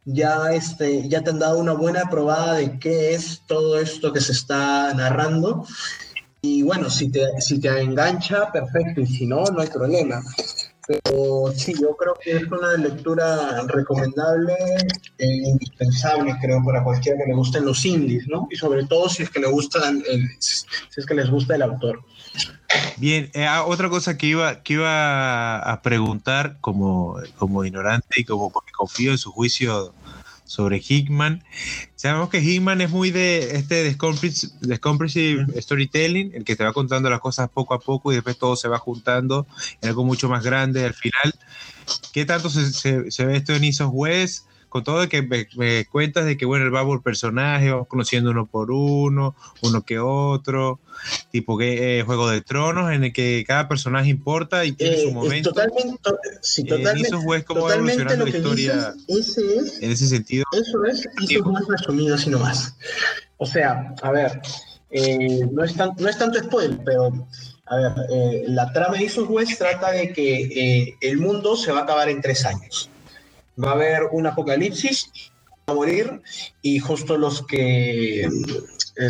[0.05, 4.21] ya, este, ya te han dado una buena probada de qué es todo esto que
[4.21, 5.65] se está narrando.
[6.41, 10.21] Y bueno, si te, si te engancha, perfecto, y si no, no hay problema.
[10.87, 14.55] Pero sí, yo creo que es una lectura recomendable
[15.19, 18.47] e indispensable, creo, para cualquiera que le gusten los indies, ¿no?
[18.49, 20.03] Y sobre todo si es que le gustan
[20.39, 20.65] si
[20.99, 22.03] es que les gusta el autor.
[22.97, 28.23] Bien, eh, ah, otra cosa que iba, que iba a preguntar como, como ignorante y
[28.23, 29.93] como porque confío en su juicio
[30.51, 31.43] sobre Hickman.
[31.95, 37.21] Sabemos que Hickman es muy de este descompressive storytelling, el que te va contando las
[37.21, 39.47] cosas poco a poco y después todo se va juntando
[39.81, 41.33] en algo mucho más grande al final.
[42.11, 44.45] ¿Qué tanto se, se, ve esto en Isos West?
[44.71, 48.31] Con todo de que me, cuentas de que, bueno, él va por personaje, vamos conociendo
[48.31, 50.79] uno por uno, uno que otro,
[51.29, 55.09] tipo que eh, Juego de Tronos, en el que cada personaje importa y tiene su
[55.09, 55.49] eh, momento.
[55.49, 56.09] Totalmente,
[56.41, 60.45] sí, totalmente, eh, ¿cómo totalmente lo que historia dices, ese es, en ese sentido.
[60.53, 62.73] Eso es, hizo West resumido así nomás.
[63.35, 64.41] O sea, a ver,
[64.89, 67.27] eh, no, es tan, no es tanto spoiler, pero
[67.65, 67.93] a ver,
[68.47, 72.21] la trama de Isos West trata de que el mundo se va a acabar en
[72.21, 72.89] tres años
[73.61, 75.11] va a haber un apocalipsis,
[75.67, 76.21] va a morir,
[76.61, 78.29] y justo los que, eh,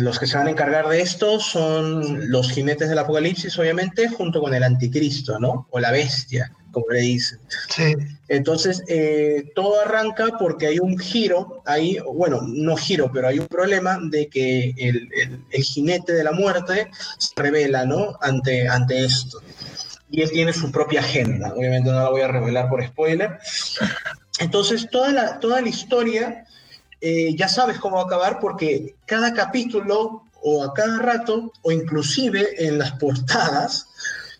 [0.00, 4.40] los que se van a encargar de esto son los jinetes del apocalipsis, obviamente, junto
[4.40, 5.66] con el anticristo, ¿no?
[5.70, 7.38] O la bestia, como le dicen.
[7.68, 7.94] Sí.
[8.28, 13.46] Entonces, eh, todo arranca porque hay un giro, ahí, bueno, no giro, pero hay un
[13.46, 15.08] problema de que el,
[15.50, 18.16] el, jinete de la muerte se revela, ¿no?
[18.20, 19.40] Ante, ante esto
[20.12, 21.52] y él tiene su propia agenda.
[21.54, 23.38] Obviamente no la voy a revelar por spoiler,
[24.42, 26.46] entonces, toda la, toda la historia
[27.04, 31.72] eh, ya sabes cómo va a acabar porque cada capítulo o a cada rato o
[31.72, 33.88] inclusive en las portadas,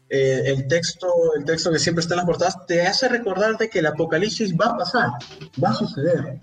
[0.08, 3.80] eh, el, texto, el texto que siempre está en las portadas te hace recordarte que
[3.80, 5.10] el apocalipsis va a pasar,
[5.62, 6.38] va a suceder.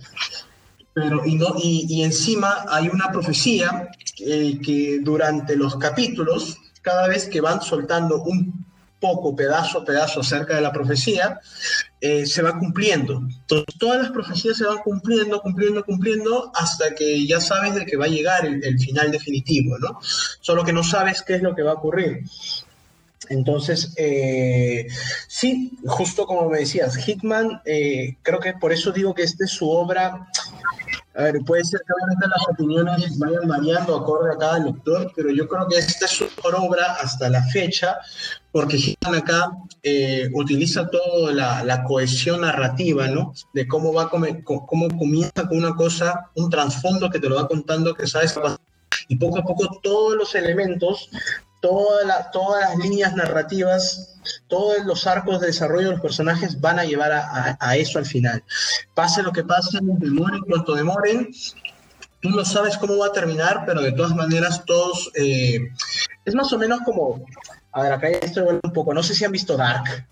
[0.93, 7.29] Pero, y, no, y, encima hay una profecía eh, que durante los capítulos, cada vez
[7.29, 8.65] que van soltando un
[8.99, 11.39] poco, pedazo a pedazo acerca de la profecía,
[12.01, 13.17] eh, se va cumpliendo.
[13.17, 17.97] Entonces, todas las profecías se van cumpliendo, cumpliendo, cumpliendo, hasta que ya sabes de que
[17.97, 19.99] va a llegar el, final definitivo, ¿no?
[20.39, 22.23] Solo que no sabes qué es lo que va a ocurrir.
[23.29, 24.87] Entonces, eh,
[25.27, 29.51] sí, justo como me decías, Hickman, eh, creo que por eso digo que esta es
[29.51, 30.27] su obra
[31.19, 35.31] a ver, puede ser que obviamente las opiniones vayan variando acorde a cada lector, pero
[35.31, 37.97] yo creo que esta es su obra hasta la fecha,
[38.53, 39.51] porque Hitman acá
[39.83, 43.33] eh, utiliza toda la, cohesión narrativa, ¿no?
[43.53, 47.95] De cómo va cómo comienza con una cosa, un trasfondo que te lo va contando,
[47.95, 48.39] que sabes
[49.09, 51.09] y poco a poco todos los elementos,
[51.59, 54.09] toda todas las líneas narrativas
[54.47, 58.43] todos los arcos de desarrollo de los personajes van a llevar a, eso al final.
[58.93, 61.31] Pase lo que pase, demoren cuanto demoren,
[62.21, 65.11] tú no sabes cómo va a terminar, pero de todas maneras todos...
[65.15, 65.59] Eh,
[66.25, 67.23] es más o menos como...
[67.71, 70.05] A ver, acá ya estoy un poco, no sé si han visto Dark.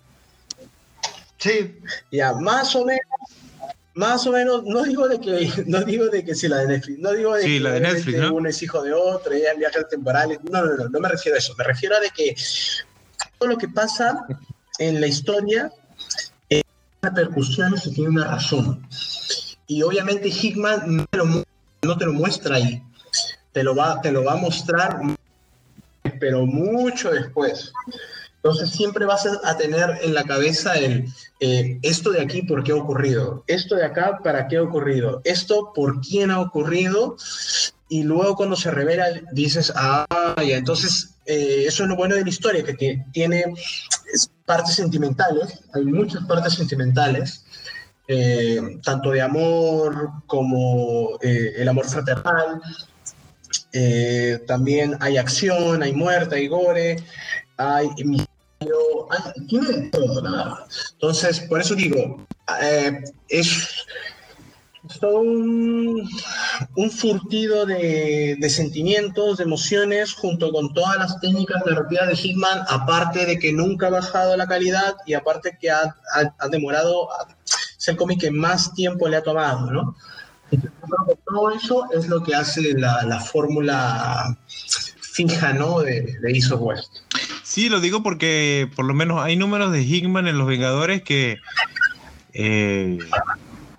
[1.38, 1.80] Sí.
[2.10, 3.02] Ya, más o menos
[3.98, 6.98] más o menos, no digo de que, no digo de que si la de Netflix,
[7.00, 8.34] no digo de que la de Netflix, ¿no?
[8.34, 11.34] uno es hijo de otro, ella en viajes temporales, no, no, no, no me refiero
[11.34, 12.36] a eso, me refiero a de que
[13.38, 14.24] todo lo que pasa
[14.78, 15.72] en la historia
[16.46, 16.64] tiene
[17.02, 18.86] repercusiones y tiene una razón.
[19.66, 21.26] Y obviamente Hickman no te, lo,
[21.82, 22.80] no te lo muestra ahí,
[23.52, 25.00] te lo, va, te lo va a mostrar,
[26.20, 27.72] pero mucho después.
[28.42, 31.06] Entonces siempre vas a tener en la cabeza el
[31.40, 33.42] eh, esto de aquí, ¿por qué ha ocurrido?
[33.48, 35.20] Esto de acá, ¿para qué ha ocurrido?
[35.24, 37.16] Esto, ¿por quién ha ocurrido?
[37.88, 42.22] Y luego cuando se revela, dices, ah, ya, entonces eh, eso es lo bueno de
[42.22, 43.44] la historia, que tiene
[44.46, 47.44] partes sentimentales, hay muchas partes sentimentales,
[48.06, 52.62] eh, tanto de amor como eh, el amor fraternal.
[54.46, 56.96] también hay acción, hay muerte, hay gore,
[57.58, 57.88] hay
[58.60, 59.34] la
[60.92, 62.26] Entonces, por eso digo,
[63.28, 63.86] es
[64.88, 66.08] es todo un,
[66.76, 72.62] un furtido de, de, sentimientos, de emociones, junto con todas las técnicas narrativas de Hitman,
[72.68, 75.94] aparte de que nunca ha bajado la calidad y aparte que ha,
[76.50, 77.08] demorado,
[77.76, 79.96] es el cómic que más tiempo le ha tomado, ¿no?
[81.26, 84.34] todo eso es lo que hace la, la fórmula
[85.18, 85.80] fija, ¿no?
[85.80, 86.98] De, de West.
[87.58, 91.38] Sí, lo digo porque por lo menos hay números de Hickman en Los Vengadores que
[92.32, 93.00] eh,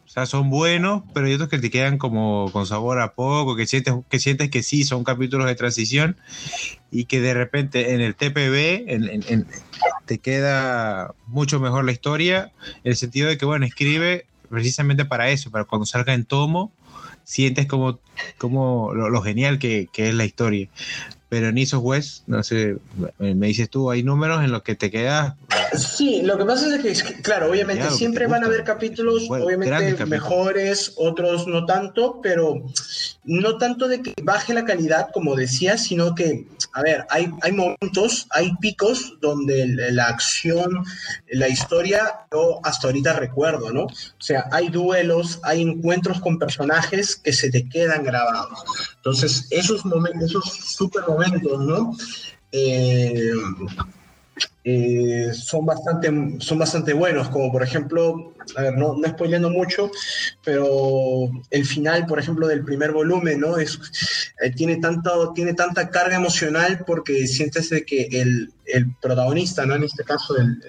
[0.06, 3.56] o sea, son buenos, pero hay otros que te quedan como con sabor a poco,
[3.56, 6.18] que sientes que, sientes que sí, son capítulos de transición
[6.92, 9.48] y que de repente en el TPB en,
[10.06, 12.52] te queda mucho mejor la historia,
[12.84, 16.74] en el sentido de que, bueno, escribe precisamente para eso, para cuando salga en tomo,
[17.24, 17.98] sientes como,
[18.38, 20.68] como lo, genial que, es la historia
[21.30, 22.78] pero en East West, no sé,
[23.20, 25.36] me dices tú, hay números en los que te quedas.
[25.78, 30.06] Sí, lo que pasa es que, claro, obviamente siempre van a haber capítulos, bueno, obviamente
[30.08, 32.64] mejores, otros no tanto, pero
[33.30, 37.52] no tanto de que baje la calidad, como decía, sino que, a ver, hay, hay
[37.52, 40.84] momentos, hay picos donde la acción,
[41.32, 43.84] la historia, yo hasta ahorita recuerdo, ¿no?
[43.84, 48.64] O sea, hay duelos, hay encuentros con personajes que se te quedan grabados.
[48.96, 51.96] Entonces, esos momentos, esos super momentos, ¿no?
[52.52, 53.32] Eh,
[54.72, 59.90] eh, son, bastante, son bastante buenos, como por ejemplo, a ver, no, no spoileando mucho,
[60.44, 63.58] pero el final, por ejemplo, del primer volumen, ¿no?
[63.58, 63.80] Es,
[64.42, 69.76] eh, tiene, tanto, tiene tanta carga emocional porque sientes que el, el protagonista, ¿no?
[69.76, 70.62] En este caso, el,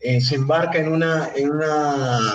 [0.00, 2.34] el, se embarca en una, en una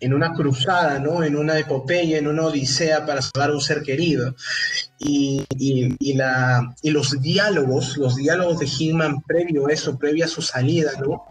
[0.00, 1.22] en una cruzada, ¿no?
[1.22, 4.34] En una epopeya, en una odisea para salvar a un ser querido.
[4.98, 10.24] Y, y, y, la, y los diálogos, los diálogos de Hitman previo a eso, previo
[10.24, 11.24] a su salida, ¿no?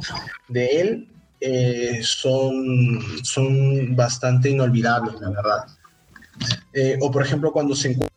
[0.48, 1.08] De él,
[1.40, 5.66] eh, son, son bastante inolvidables, la verdad.
[6.74, 8.08] Eh, o por ejemplo, cuando se encuentra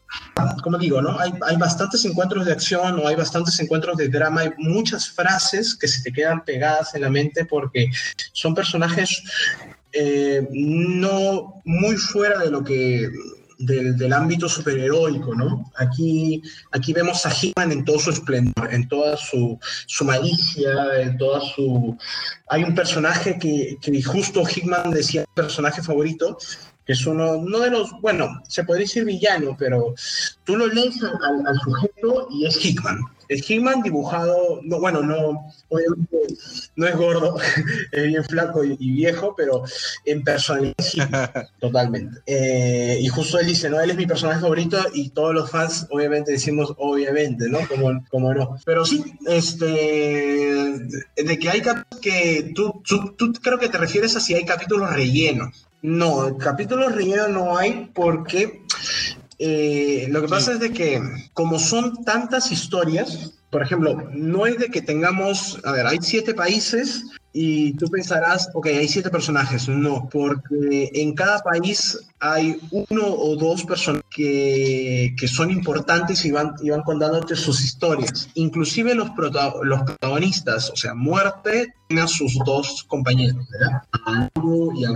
[0.62, 1.18] como digo, ¿no?
[1.18, 5.74] Hay, hay, bastantes encuentros de acción o hay bastantes encuentros de drama, hay muchas frases
[5.74, 7.90] que se te quedan pegadas en la mente porque
[8.32, 9.22] son personajes
[9.92, 13.08] eh, no muy fuera de lo que
[13.58, 15.70] del, del, ámbito superheroico, ¿no?
[15.76, 21.18] Aquí, aquí vemos a He-Man en todo su esplendor, en toda su, su, malicia, en
[21.18, 21.96] toda su...
[22.48, 26.38] Hay un personaje que, que justo He-Man decía personaje favorito,
[26.92, 29.94] es uno, no de los, bueno, se podría decir villano, pero
[30.44, 33.00] tú lo lees al, al sujeto y es Hickman.
[33.28, 36.16] Es Hickman dibujado, no, bueno, no, obviamente
[36.74, 37.36] no es gordo,
[37.92, 39.62] es bien flaco y, y, viejo, pero
[40.04, 40.98] en personalidad sí,
[41.60, 42.20] totalmente.
[42.26, 45.86] Eh, y justo él dice, no, él es mi personaje favorito y todos los fans
[45.90, 47.60] obviamente decimos, obviamente, ¿no?
[47.68, 48.56] Como, como no.
[48.64, 50.76] Pero sí, este,
[51.16, 54.44] de que hay capítulos que tú, tú, tú creo que te refieres a si hay
[54.44, 55.69] capítulos rellenos.
[55.82, 58.62] No, capítulos rellenos no hay porque
[59.38, 61.00] eh, lo que pasa es de que
[61.32, 66.34] como son tantas historias, por ejemplo, no es de que tengamos, a ver, hay siete
[66.34, 69.68] países y tú pensarás, ok, hay siete personajes.
[69.68, 76.32] No, porque en cada país hay uno o dos personas que, que son importantes y
[76.32, 78.28] van, y van contándote sus historias.
[78.34, 79.10] Inclusive los,
[79.62, 83.82] los protagonistas, o sea, Muerte tiene a sus dos compañeros, ¿verdad?
[84.06, 84.28] A
[84.74, 84.90] y a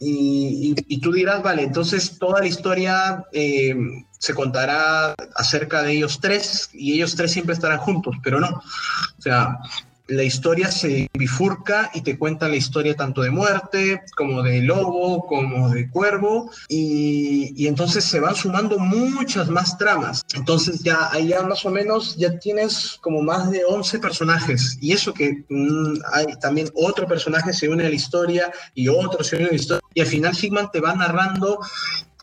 [0.00, 3.24] y, tú dirás, vale, entonces toda la historia...
[3.32, 3.74] Eh,
[4.18, 8.48] se contará acerca de ellos tres y ellos tres siempre estarán juntos, pero no.
[8.48, 9.58] O sea,
[10.08, 15.26] la historia se bifurca y te cuenta la historia tanto de muerte como de lobo,
[15.26, 20.24] como de cuervo, y, entonces se van sumando muchas más tramas.
[20.34, 25.12] Entonces ya ahí más o menos ya tienes como más de 11 personajes, y eso
[25.12, 29.46] que mmm, hay también otro personaje se une a la historia y otro se une
[29.46, 31.58] a la historia, y al final Hickman te va narrando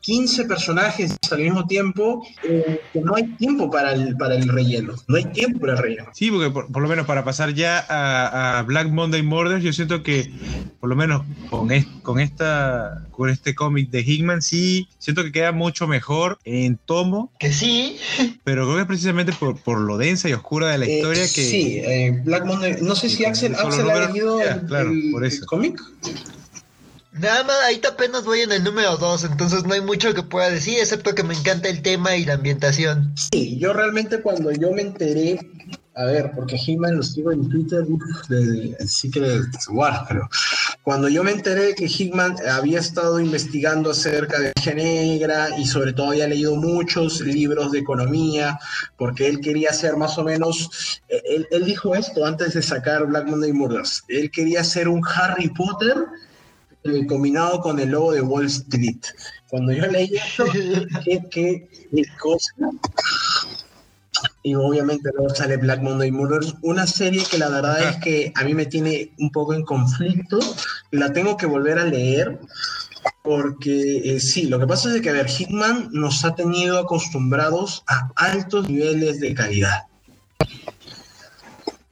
[0.04, 4.96] 15 personajes al mismo tiempo, eh, que no hay tiempo para el, para el relleno.
[5.08, 6.10] No hay tiempo para el relleno.
[6.14, 9.72] Sí, porque por, por lo menos para pasar ya a, a, Black Monday Murders, yo
[9.72, 10.30] siento que
[10.82, 15.32] por lo menos con, es, con, esta, con este cómic de Hickman, sí, siento que
[15.32, 17.32] queda mucho mejor en tomo.
[17.40, 17.98] Que sí.
[18.44, 21.24] Pero creo que es precisamente por, por lo densa y oscura de la eh, historia
[21.24, 21.28] que...
[21.28, 25.46] Sí, eh, Black Monday, no sé si Axel, Axel ha leído el, claro, el, el
[25.46, 25.82] cómic.
[27.14, 30.50] Nada más, ahorita apenas voy en el número 2, entonces no hay mucho que pueda
[30.50, 33.14] decir, excepto que me encanta el tema y la ambientación.
[33.32, 35.40] Sí, yo realmente cuando yo me enteré,
[35.96, 37.86] a ver, porque He-Man lo sigo en Twitter,
[38.30, 40.28] del Secret War, creo.
[40.82, 45.94] Cuando yo me enteré que Hickman había estado investigando acerca de la negra y sobre
[45.94, 48.60] todo había leído muchos libros de economía,
[48.98, 53.28] porque él quería hacer más o menos, él, él dijo esto antes de sacar Black
[53.28, 55.96] Monday Murders, él quería hacer un Harry Potter
[57.08, 59.02] combinado con el logo de Wall Street.
[59.50, 60.46] Cuando yo leí esto,
[61.04, 62.54] qué, qué, qué cosa.
[64.42, 68.44] Y obviamente luego sale Black Monday Murders, una serie que la verdad es que a
[68.44, 70.40] mí me tiene un poco en conflicto,
[70.92, 72.40] la tengo que volver a leer,
[73.22, 77.84] Porque eh, sí, lo que pasa es que, a ver, Hitman nos ha tenido acostumbrados
[77.88, 79.84] a altos niveles de calidad.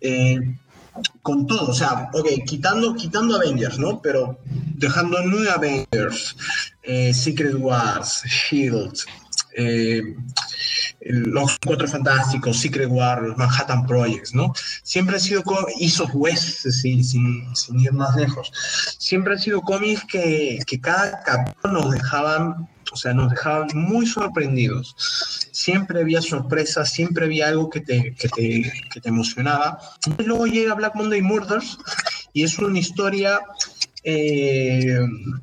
[0.01, 0.39] Eh,
[1.21, 4.01] con todo, o sea, ok, quitando, quitando Avengers, ¿no?
[4.01, 4.39] Pero
[4.75, 6.35] dejando New Avengers,
[6.83, 8.97] eh, Secret Wars, Shield,
[9.55, 10.01] eh,
[11.01, 14.53] los Cuatro Fantásticos, Secret Wars, Manhattan Projects, ¿no?
[14.83, 15.43] Siempre han sido
[15.79, 18.51] hizo West, sin, sin, ir más lejos.
[18.97, 24.05] Siempre han sido cómics que, que cada capítulo nos dejaban o sea, nos dejaban muy
[24.05, 24.95] sorprendidos.
[25.51, 29.79] Siempre había sorpresas, siempre había algo que te, que te, emocionaba.
[30.17, 31.77] Y luego llega Black Monday Murders
[32.33, 33.39] y es una historia
[34.03, 34.99] eh,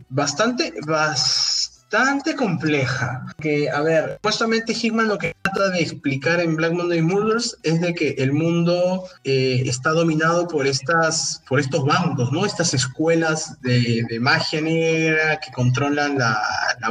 [0.09, 3.25] bastante, bastante bastante compleja.
[3.41, 7.81] Que, a ver, supuestamente Hickman lo que trata de explicar en Black Monday Murders es
[7.81, 12.45] de que el mundo eh, está dominado por, estas, por estos bancos, ¿no?
[12.45, 16.41] Estas escuelas de, magia negra que controlan la,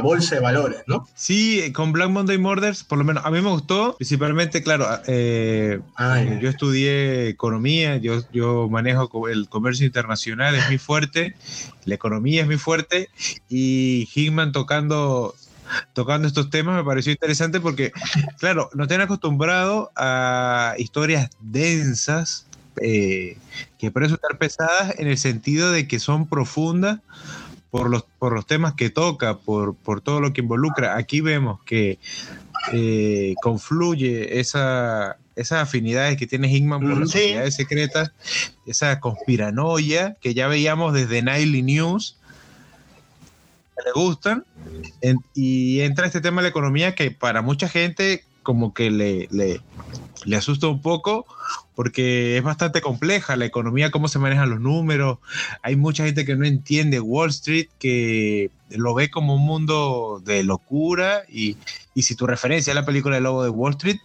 [0.02, 1.06] bolsa de valores, ¿no?
[1.14, 5.80] Sí, con Black Monday Murders, por lo menos a mí me gustó, principalmente, claro, eh,
[6.40, 11.34] yo estudié economía, yo, yo manejo el comercio internacional, es muy fuerte,
[11.84, 13.08] la economía es muy fuerte
[13.48, 15.34] y Hickman tocando
[15.92, 17.92] tocando estos temas me pareció interesante porque,
[18.38, 22.46] claro, nos tienen acostumbrado a historias densas,
[22.80, 23.36] eh,
[23.78, 27.00] que por eso estar pesadas en el sentido de que son profundas
[27.70, 30.96] por los, por los temas que toca, por, por todo lo que involucra.
[30.96, 31.98] Aquí vemos que
[32.72, 38.12] eh, confluye esa, esas afinidades que tiene Hickman por las sociedades secretas,
[38.66, 42.16] esa conspiranoia que ya veíamos desde Nightly News,
[43.84, 44.44] le gustan,
[45.34, 49.60] y entra este tema de la economía que para mucha gente como que le, le,
[50.24, 51.26] le, asusta un poco
[51.74, 55.18] porque es bastante compleja la economía, cómo se manejan los números.
[55.62, 60.44] Hay mucha gente que no entiende Wall Street, que lo ve como un mundo de
[60.44, 61.58] locura y,
[61.94, 63.98] y si tu referencia es la película de Lobo de Wall Street,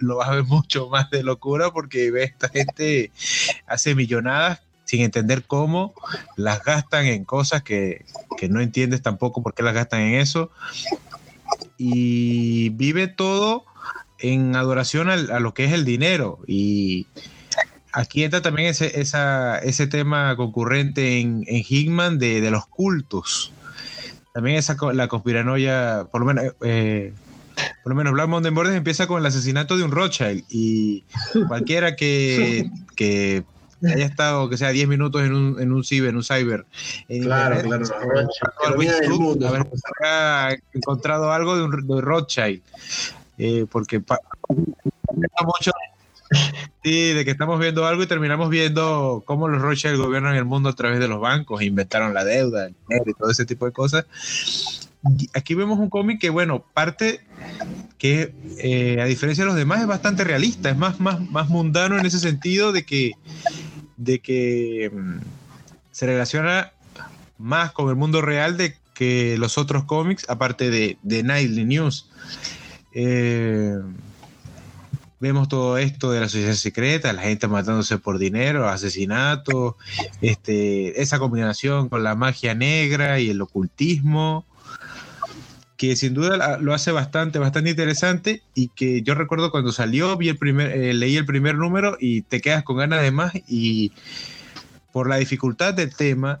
[0.00, 3.12] lo vas a ver mucho más de locura porque ve esta gente
[3.66, 5.94] hace millonadas sin entender cómo
[6.36, 8.06] las gastan en cosas que,
[8.38, 10.50] que no entiendes tampoco por qué las gastan en eso.
[11.76, 13.64] Y vive todo
[14.20, 16.38] en adoración a, lo que es el dinero.
[16.46, 17.06] Y
[17.92, 23.52] aquí entra también ese, ese tema concurrente en, en Hickman de, de, los cultos.
[24.32, 26.54] También esa, la conspiranoia, por lo menos...
[26.62, 27.12] Eh,
[27.82, 31.02] por lo menos Black Mountain Borders empieza con el asesinato de un Rothschild y
[31.48, 32.70] cualquiera que
[33.84, 36.66] haya estado, que sea 10 minutos en un, en un ciber, en un cyber.
[37.06, 37.86] claro, claro.
[38.64, 39.66] Haber,
[40.02, 42.62] haber encontrado algo de un de Rothschild.
[43.38, 45.70] Eh, porque mucho
[46.84, 50.68] Sí, de que estamos viendo algo y terminamos viendo cómo los Rothschild gobiernan el mundo
[50.68, 53.72] a través de los bancos, inventaron la deuda, el dinero y todo ese tipo de
[53.72, 54.04] cosas
[55.34, 57.20] aquí vemos un cómic que, bueno, parte
[57.98, 61.98] que, eh, a diferencia de los demás, es bastante realista, es más, más, más mundano
[61.98, 63.12] en ese sentido de que,
[63.98, 65.18] de que mm,
[65.90, 66.72] se relaciona
[67.36, 72.10] más con el mundo real de que los otros cómics, aparte de, de Nightly News.
[72.92, 73.78] Eh,
[75.20, 79.74] vemos todo esto de la sociedad secreta, la gente matándose por dinero, asesinatos,
[80.20, 84.46] este, esa combinación con la magia negra y el ocultismo
[85.78, 90.28] que sin duda lo hace bastante, bastante interesante y que yo recuerdo cuando salió, vi
[90.28, 93.92] el primer, eh, leí el primer número y te quedas con ganas de más y
[94.92, 96.40] por la dificultad del tema,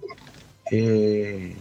[0.72, 1.56] eh,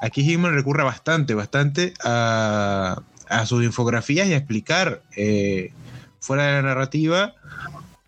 [0.00, 3.02] aquí Hickman recurre bastante, bastante a,
[3.46, 5.72] sus infografías y a explicar eh,
[6.20, 7.34] fuera de la narrativa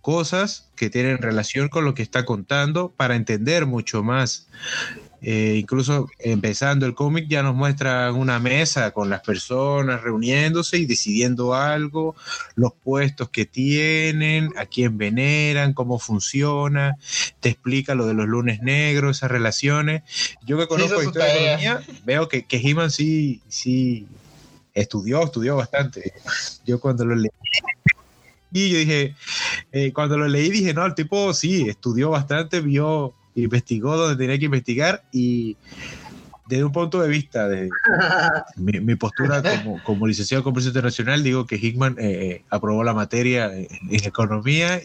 [0.03, 4.47] cosas que tienen relación con lo que está contando para entender mucho más
[5.27, 10.85] eh, incluso empezando el cómic ya nos muestra una mesa con las personas reuniéndose y
[10.85, 12.14] decidiendo algo,
[12.57, 16.97] los puestos que tienen, a quién veneran, cómo funciona,
[17.41, 20.03] te explica lo de los lunes negros, esas relaciones.
[20.45, 24.07] Yo que conozco historia de economía, veo que, que He-Man sí, sí
[24.75, 26.12] estudió, estudió bastante.
[26.66, 27.31] Yo cuando lo leí
[28.53, 29.14] y yo dije,
[29.72, 34.39] eh, cuando lo leí dije, no, el tipo sí, estudió bastante, vio investigó donde tenía
[34.39, 35.57] que investigar y
[36.47, 37.70] desde un punto de vista de
[38.57, 42.93] mi, postura como, como, licenciado en comercio internacional, digo que Hickman eh, eh, aprobó la
[42.93, 44.82] materia en, economía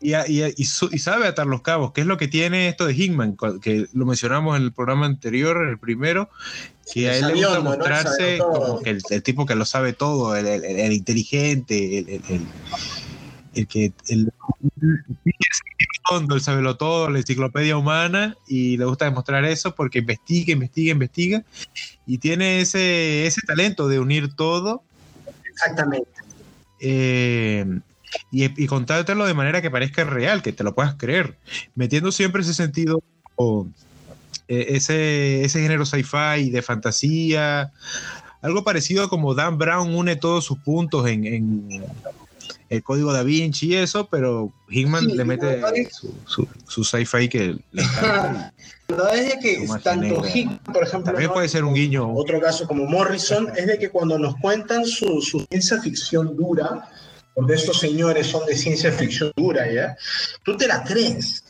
[0.00, 3.36] y, y, y, sabe atar los cabos, que es lo que tiene esto de Hickman,
[3.60, 6.28] que lo mencionamos en el programa anterior, en el primero,
[6.92, 10.46] que a él le gusta mostrarse como que el, tipo que lo sabe todo, el,
[10.46, 12.42] el inteligente, el
[13.60, 14.32] el que el,
[16.30, 21.44] el sabelo todo, la enciclopedia humana, y le gusta demostrar eso porque investiga, investiga, investiga,
[22.06, 24.82] y tiene ese, ese talento de unir todo.
[25.50, 26.08] Exactamente.
[26.80, 27.66] Eh,
[28.30, 31.36] y, y, contártelo de manera que parezca real, que te lo puedas creer,
[31.74, 33.02] metiendo siempre ese sentido,
[33.36, 33.66] o,
[34.48, 37.70] eh, ese, ese género sci-fi de fantasía,
[38.40, 41.68] algo parecido a como Dan Brown une todos sus puntos en, en
[42.68, 45.60] el código da Vinci y eso, pero Hickman le mete
[45.90, 48.52] su, su, su sci-fi que le encanta.
[48.88, 52.12] La verdad es de que tanto Hickman, por ejemplo, también puede ser un guiño.
[52.14, 56.88] Otro caso como Morrison, es de que cuando nos cuentan su, su ciencia ficción dura,
[57.34, 59.96] porque estos señores son de ciencia ficción dura, ¿ya?
[60.42, 61.44] Tú te la crees.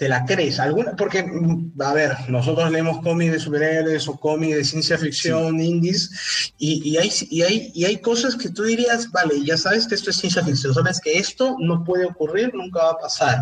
[0.00, 0.58] ¿Te la crees?
[0.58, 0.96] ¿Alguna?
[0.96, 5.66] Porque, mm, a ver, nosotros leemos cómics de superhéroes o cómics de ciencia ficción, sí.
[5.66, 6.10] indies,
[6.56, 9.96] y, y, hay, y, hay, y hay cosas que tú dirías, vale, ya sabes que
[9.96, 13.40] esto es ciencia ficción, sabes que esto no puede ocurrir, nunca va a pasar.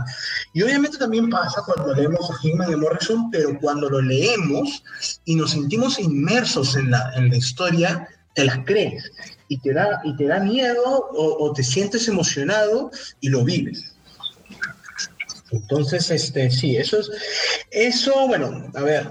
[0.52, 4.82] Y obviamente también pasa cuando leemos a Hickman y Morrison, pero cuando lo leemos
[5.26, 9.12] y nos sentimos inmersos en la, en la historia, te las crees.
[9.46, 12.90] Y te da, y te da miedo o, o te sientes emocionado
[13.20, 13.94] y lo vives.
[15.50, 17.10] Entonces, este, sí, eso es,
[17.70, 19.08] eso, bueno, a ver,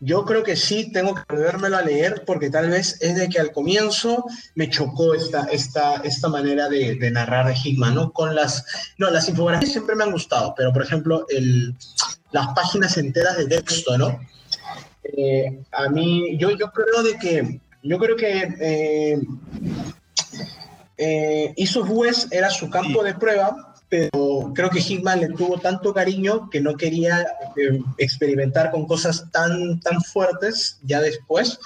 [0.00, 3.40] yo creo que sí tengo que volvérmelo a leer porque tal vez es de que
[3.40, 8.12] al comienzo me chocó esta, esta, esta manera de, de narrar de Hickman, ¿no?
[8.12, 8.64] Con las,
[8.98, 11.74] no, las infografías siempre me han gustado, pero por ejemplo, el,
[12.30, 14.20] las páginas enteras de texto, ¿no?
[15.02, 19.20] Eh, a mí, yo, yo creo de que, yo creo que eh,
[20.98, 25.94] eh, Isos West era su campo de prueba pero creo que Hickman le tuvo tanto
[25.94, 27.20] cariño que no quería
[27.56, 31.58] eh, experimentar con cosas tan, tan fuertes ya después,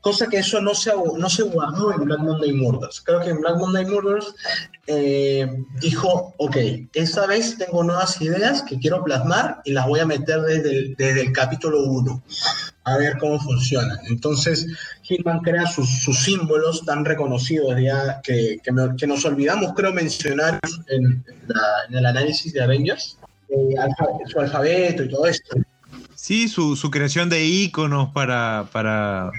[0.00, 3.00] cosa que eso no se, no se guardó en Black Monday Murders.
[3.00, 4.34] Creo que en Black Monday Murders
[4.86, 6.56] eh, dijo, ok,
[6.92, 10.94] esta vez tengo nuevas ideas que quiero plasmar y las voy a meter desde el,
[10.96, 12.22] desde el capítulo 1
[12.84, 13.98] a ver cómo funcionan.
[14.08, 14.66] Entonces,
[15.02, 19.92] Hitman crea sus, sus, símbolos tan reconocidos ya que, que, me, que, nos olvidamos, creo,
[19.92, 23.18] mencionar en, la, en el análisis de Avengers,
[23.48, 25.56] eh, alfa, su alfabeto y todo esto.
[26.14, 29.30] Sí, su, su creación de iconos para, para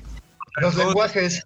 [0.61, 1.45] los lenguajes.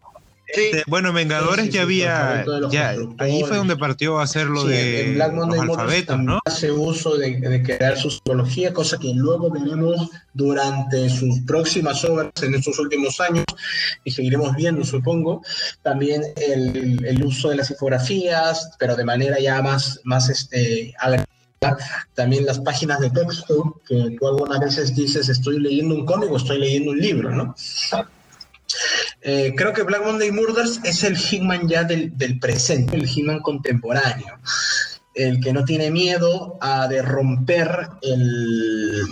[0.54, 0.62] Sí.
[0.72, 4.64] Este, bueno, Vengadores sí, sí, ya había, ya, ahí fue donde partió a hacer lo
[4.64, 6.40] de en Black Monday los alfabetos, ¿no?
[6.46, 12.32] Hace uso de, de, crear su psicología, cosa que luego veremos durante sus próximas obras
[12.42, 13.46] en estos últimos años
[14.04, 15.44] y seguiremos viendo, supongo.
[15.84, 20.96] También el, el uso de las infografías, pero de manera ya más, más este,
[22.16, 26.38] también las páginas de texto, que tú algunas veces dices, estoy leyendo un cómic o
[26.38, 27.56] estoy leyendo un libro, ¿no?
[29.22, 34.40] Eh, creo que Black Monday Murders es el Hitman ya del, presente, el Hitman contemporáneo,
[35.14, 39.04] el que no tiene miedo a romper el,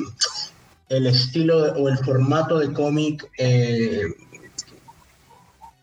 [0.89, 4.03] estilo o el formato de cómic eh,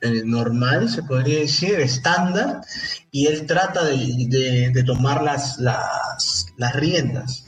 [0.01, 2.63] eh, normal, se podría decir, estándar,
[3.11, 7.45] y él trata de tomar las, las, las, riendas.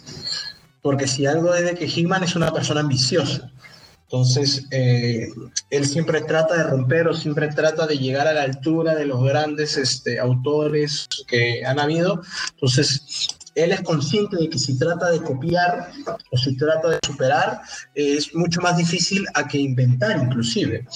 [0.82, 3.50] Porque si algo es de que Hitman es una persona ambiciosa,
[4.06, 5.28] entonces, eh,
[5.70, 9.20] él siempre trata de romper o siempre trata de llegar a la altura de los
[9.24, 12.22] grandes este, autores que han habido.
[12.52, 13.26] Entonces,
[13.56, 15.90] él es consciente de que si trata de copiar
[16.30, 17.62] o si trata de superar,
[17.96, 20.86] es mucho más difícil a que inventar inclusive.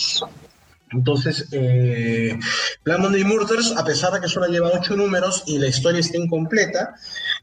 [0.93, 2.38] Entonces, eh,
[2.84, 6.18] Black Monday Murders, a pesar de que solo lleva ocho números y la historia está
[6.18, 6.95] incompleta,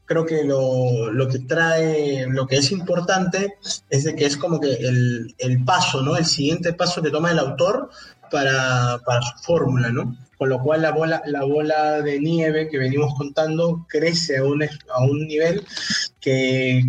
[0.04, 3.54] creo que lo, que trae, lo que es importante
[3.88, 6.16] es de que es como que el, el paso, ¿no?
[6.16, 7.90] El siguiente paso que toma el autor
[8.30, 10.16] para, para su fórmula, ¿no?
[10.36, 14.62] Con lo cual la bola, la bola de nieve que venimos contando crece a un,
[14.62, 15.64] a un nivel
[16.20, 16.82] que,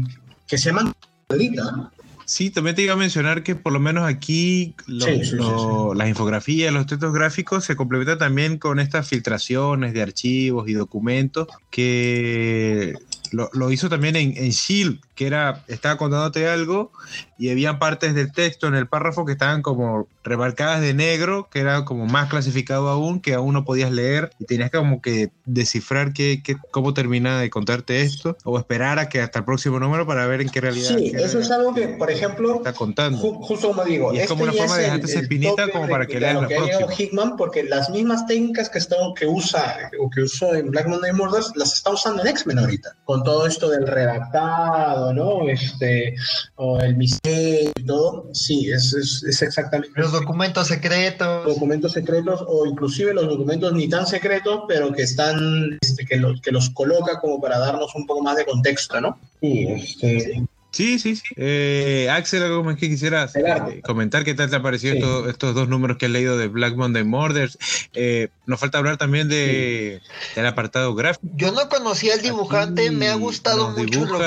[0.46, 0.94] que se llama
[1.30, 1.92] ahorita,
[2.30, 5.94] Sí, también te iba a mencionar que por lo menos aquí lo, sí, sí, lo,
[5.94, 10.74] sí, las infografías, los textos gráficos se complementan también con estas filtraciones de archivos y
[10.74, 12.94] documentos que
[13.32, 16.92] lo, lo hizo también en, en, Shield, que era, estaba contándote algo
[17.40, 21.60] y había partes del texto en el párrafo que estaban como remarcadas de negro, que
[21.60, 26.14] era como más clasificado aún, que aún no podías leer y tenías como que descifrar
[26.14, 30.06] qué, qué, cómo termina de contarte esto o esperar a que hasta el próximo número
[30.06, 30.90] para ver en qué realidad.
[30.90, 33.18] Sí, qué eso realidad es algo que, por ejemplo, está contando.
[33.18, 35.88] Ju justo como digo, y es este como una forma de dejarte esa espinita como
[35.88, 36.94] para que leas la que próxima.
[36.98, 41.12] Hickman, porque las mismas técnicas que, está, que usa o que usó en Black Monday
[41.12, 45.50] Murders las está usando en X-Men ahorita, con todo esto del redactado, ¿no?
[45.50, 46.16] Este,
[46.56, 50.00] o el misterio y todo, sí, es, es, es exactamente.
[50.00, 51.46] Los documentos secretos.
[51.46, 56.42] Documentos secretos o inclusive los documentos ni tan secretos, pero que están, este, que, los,
[56.42, 59.18] que los coloca como para darnos un poco más de contexto, ¿no?
[59.42, 60.48] Sí, este, Sí,
[60.80, 61.22] sí, sí.
[61.36, 64.24] Eh, Axel, ¿algo más que quisieras eh, comentar?
[64.24, 67.58] ¿Qué tal te han parecido estos, dos números que has leído de Black Monday Murders?
[67.94, 70.02] Eh, nos falta hablar también de,
[70.36, 71.28] del apartado gráfico.
[71.36, 74.20] Yo no conocía al dibujante, me ha gustado mucho lo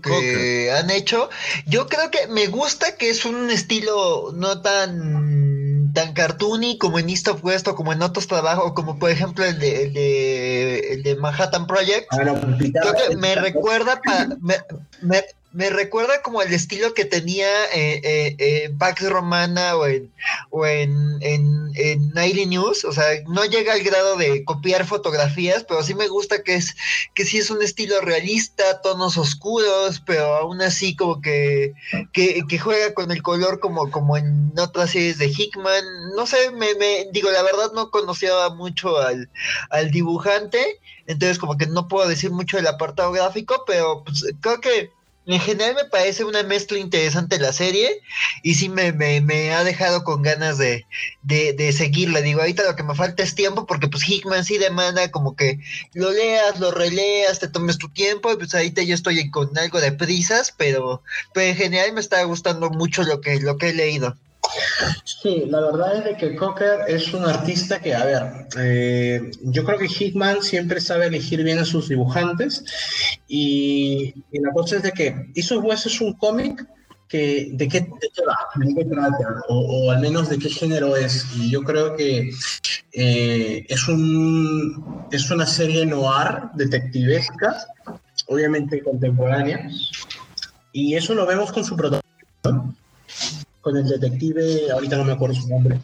[0.00, 1.28] que, han hecho.
[1.66, 7.10] Yo creo que me gusta que es un estilo no tan tan cartoony como en
[7.10, 10.78] East of West o como en otros trabajos, como por ejemplo el de, el de,
[10.94, 12.06] el de Manhattan Project.
[12.12, 12.16] Ah,
[12.56, 14.56] creo que me recuerda, pa, me,
[15.02, 15.22] me
[15.54, 20.12] recuerda como el estilo que tenía eh, eh, en Pax Romana o en,
[20.50, 22.84] o en, en, Nightly News.
[22.84, 26.74] O sea, no llega al grado de copiar fotografías, pero sí me gusta que es
[27.14, 31.74] que sí es un estilo realista, tonos oscuros, pero aún así como que,
[32.12, 35.84] que, juega con el color como, como en otras series de Hickman.
[36.16, 39.30] No sé, me, me digo, la verdad no conocía mucho al,
[39.70, 44.60] al dibujante, entonces como que no puedo decir mucho del apartado gráfico, pero pues, creo
[44.60, 44.90] que
[45.26, 48.00] en general me parece una mezcla interesante la serie
[48.42, 48.88] y sí me,
[49.52, 50.84] ha dejado con ganas de,
[51.22, 52.20] de, seguirla.
[52.20, 55.60] Digo, ahorita lo que me falta es tiempo porque pues Hickman sí demanda como que
[55.94, 59.80] lo leas, lo releas, te tomes tu tiempo y pues ahorita yo estoy con algo
[59.80, 61.02] de prisas, pero,
[61.32, 64.16] pero en general me está gustando mucho lo que, lo que he leído.
[65.04, 68.22] Sí, la verdad es de que Cocker es un artista que, a ver,
[68.58, 72.64] eh, yo creo que Hickman siempre sabe elegir bien a sus dibujantes
[73.28, 76.66] y, la cosa es de que hizo West es un cómic
[77.08, 77.82] que de qué,
[78.14, 82.30] trata o, al menos de qué género es y yo creo que
[82.92, 87.66] eh, es un es una serie noir detectivesca
[88.28, 89.68] obviamente contemporánea
[90.72, 92.02] y eso lo vemos con su protagonista
[93.62, 95.78] con el detective, ahorita no me acuerdo su nombre.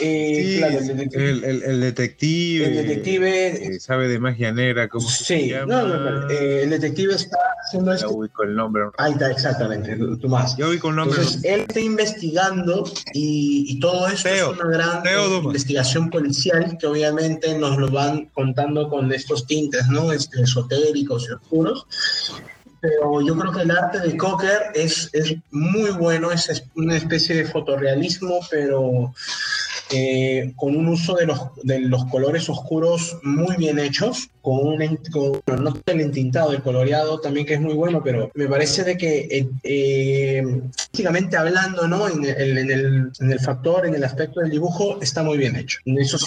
[0.00, 5.48] Eh, el, detective, el, detective, el detective eh, sabe de magia negra, ¿cómo sí, se
[5.48, 5.82] llama?
[5.82, 8.08] No, no, eh, el detective está haciendo esto.
[8.24, 8.84] Ya el nombre.
[8.98, 10.56] Ahí está, exactamente, Tomás.
[10.56, 11.18] Yo ubico el nombre.
[11.18, 15.02] Entonces, él está investigando y, y todo esto es una gran
[15.42, 20.12] investigación policial que obviamente nos lo van contando con estos tintes, ¿no?
[20.12, 21.86] Este, esotéricos y oscuros
[22.80, 27.36] pero yo creo que el arte de Cocker es, es muy bueno, es una especie
[27.36, 29.14] de fotorrealismo, pero
[29.90, 34.98] eh, con un uso de los, de los colores oscuros muy bien hechos, con un
[35.10, 38.96] con, no el entintado, el coloreado también que es muy bueno, pero me parece de
[38.96, 40.42] que eh, eh
[40.92, 42.08] básicamente hablando, ¿no?
[42.08, 45.56] En el, en, el, en el factor, en el aspecto del dibujo, está muy bien
[45.56, 45.78] hecho.
[45.84, 46.18] Eso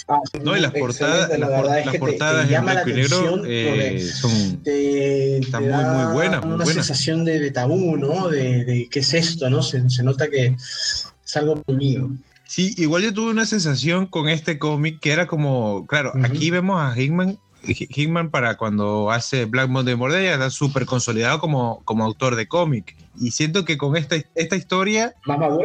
[0.43, 4.63] no, y las portadas, la verdad es que portadas te, llama la atención, eh, son,
[4.63, 6.45] te, están muy, muy buenas.
[6.45, 8.29] Una sensación de, de, tabú, ¿no?
[8.29, 9.61] De, de, qué es esto, ¿no?
[9.61, 12.09] Se, se nota que es algo mío.
[12.51, 16.81] Sí, igual yo tuve una sensación con este cómic que era como, claro, aquí vemos
[16.81, 22.03] a Hickman, Hickman para cuando hace Black Monday Murder ya está súper consolidado como, como
[22.03, 22.97] autor de cómic.
[23.21, 25.15] Y siento que con esta, esta historia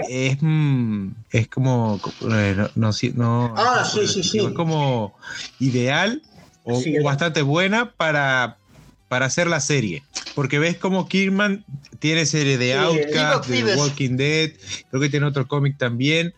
[0.09, 4.39] es, mm, es como, eh, no, no, ah, sí, sí, sí.
[4.39, 5.12] Es como
[5.59, 6.22] ideal
[6.62, 8.59] o, bastante buena para,
[9.09, 10.05] para hacer la serie.
[10.37, 11.64] Porque ves como Kirman
[11.99, 14.53] tiene serie de Outcast, de Walking Dead,
[14.89, 16.32] creo que tiene otro cómic también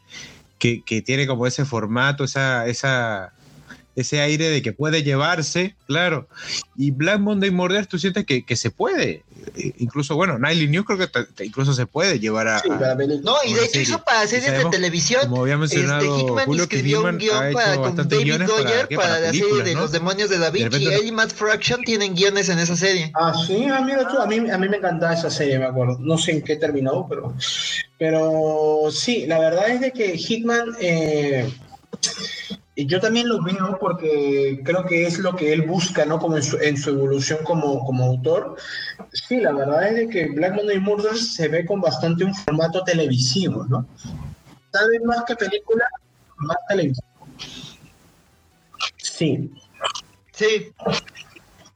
[0.58, 3.32] que, tiene como ese formato, esa, esa,
[3.96, 6.28] ese aire de que puede llevarse, claro.
[6.76, 9.22] Y Black Monday Murder, tú sientes que, que se puede.
[9.56, 12.62] Eh, incluso, bueno, Nightly News creo que incluso se puede llevar a.
[13.22, 15.22] no, y de hecho hizo para series de televisión.
[15.22, 19.20] Como había este, mencionado, este, Hickman Julio, escribió un guion para, con David Goyer para,
[19.20, 20.84] la serie de Los Demonios de Da Vinci.
[20.84, 23.12] y él y Matt Fraction tienen guiones en esa serie.
[23.14, 25.98] Ah, sí, ah, mira tú, a mí, a mí me encantaba esa serie, me acuerdo.
[26.00, 27.34] No sé en qué terminó, pero.
[27.98, 30.76] Pero sí, la verdad es de que Hickman.
[30.80, 31.50] Eh,
[32.86, 36.20] yo también lo veo porque creo que es lo que él busca, ¿no?
[36.20, 38.56] Como en su, evolución como, como, autor.
[39.12, 42.84] Sí, la verdad es de que Black Monday Murders se ve con bastante un formato
[42.84, 43.84] televisivo, ¿no?
[44.70, 45.86] Tal vez más que película,
[46.36, 47.08] más televisivo.
[48.96, 49.50] Sí.
[50.32, 50.72] Sí.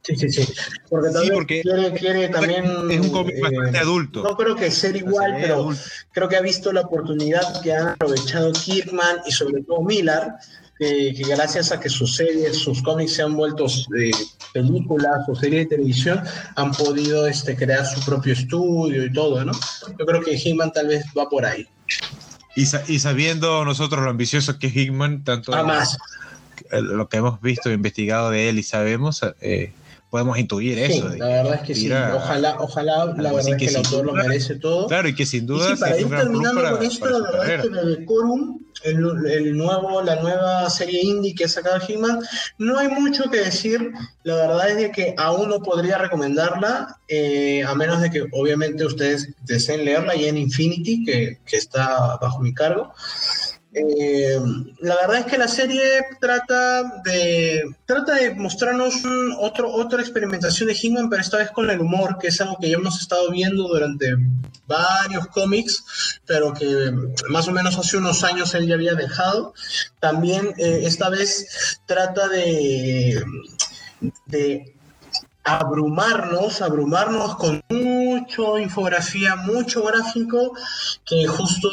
[0.03, 0.53] Sí, sí, sí.
[0.89, 2.65] Porque también quiere, quiere, también.
[2.91, 4.23] Es un cómic bastante eh, adulto.
[4.23, 5.69] No creo que ser igual, pero
[6.11, 10.33] creo que ha visto la oportunidad que han aprovechado Kirkman y sobre todo Miller
[10.77, 14.11] que, gracias a que sus series, sus cómics se han vuelto de
[14.53, 16.21] películas o series de televisión,
[16.55, 19.53] han podido este, crear su propio estudio y todo, ¿no?
[19.99, 21.67] Yo creo que Hickman tal vez va por ahí.
[22.55, 25.97] Y, y sabiendo nosotros lo ambicioso que es Hickman, tanto más.
[26.71, 29.73] lo que hemos visto e investigado de él y sabemos, eh,
[30.13, 31.09] podemos intuir eso.
[31.17, 31.91] la verdad es que sí.
[31.91, 34.85] Ojalá, ojalá, la verdad es que, el autor lo merece todo.
[34.85, 35.75] Claro, y que sin duda.
[35.75, 40.69] para ir terminando con esto, la verdad es que el Corum, el, nuevo, la nueva
[40.69, 42.19] serie indie que ha sacado He-Man,
[42.59, 43.91] no hay mucho que decir.
[44.21, 48.85] La verdad es de que aún no podría recomendarla, eh, a menos de que obviamente
[48.85, 52.93] ustedes deseen leerla y en Infinity, que, que está bajo mi cargo.
[53.75, 54.39] Eh,
[54.81, 59.01] la verdad es que la serie trata de, trata de mostrarnos
[59.39, 62.69] otro, otra experimentación de He-Man, pero esta vez con el humor, que es algo que
[62.69, 64.15] ya hemos estado viendo durante
[64.67, 66.91] varios cómics, pero que
[67.29, 69.53] más o menos hace unos años él ya había dejado.
[69.99, 73.23] También eh, esta vez trata de,
[74.27, 74.75] de
[75.43, 77.61] abrumarnos, abrumarnos con
[78.23, 80.53] mucho infografía, mucho gráfico,
[81.05, 81.69] que justo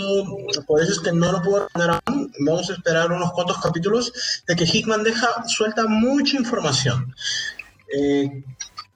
[0.67, 2.33] por eso es que no lo puedo mandar aún.
[2.41, 4.13] Vamos a esperar unos cuantos capítulos
[4.47, 7.15] de que Hickman deja, suelta mucha información.
[7.97, 8.43] Eh,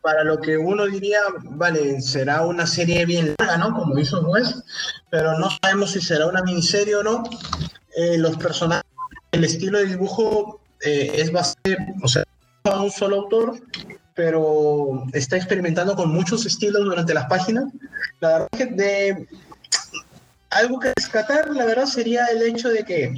[0.03, 3.75] para lo que uno diría, vale, será una serie bien larga, ¿no?
[3.75, 4.59] Como hizo West,
[5.11, 7.25] pero no sabemos si será una miniserie o no.
[7.97, 8.85] Eh, los personajes,
[9.33, 12.25] el estilo de dibujo eh, es bastante, o sea,
[12.65, 13.61] un solo autor,
[14.15, 17.65] pero está experimentando con muchos estilos durante las páginas.
[18.21, 19.29] La verdad que de
[20.51, 23.15] algo que rescatar, la verdad, sería el hecho de que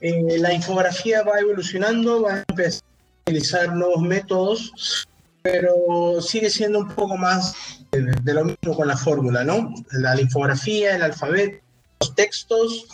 [0.00, 5.06] eh, la infografía va evolucionando, va a empezar a utilizar nuevos métodos,
[5.42, 7.54] pero sigue siendo un poco más
[7.92, 9.72] de, lo mismo con la fórmula, ¿no?
[9.92, 11.62] La, infografía, el alfabeto,
[12.00, 12.88] los textos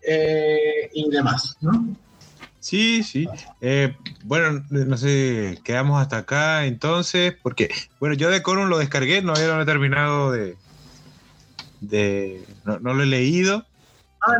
[0.00, 1.94] eh, y demás, ¿no?
[2.62, 3.28] Sí, sí.
[3.60, 9.20] Eh, bueno, no sé, quedamos hasta acá entonces, porque, bueno, yo de Corum lo descargué,
[9.20, 10.56] no había terminado de...
[11.80, 13.66] de no, no lo he leído,
[14.24, 14.36] Ah,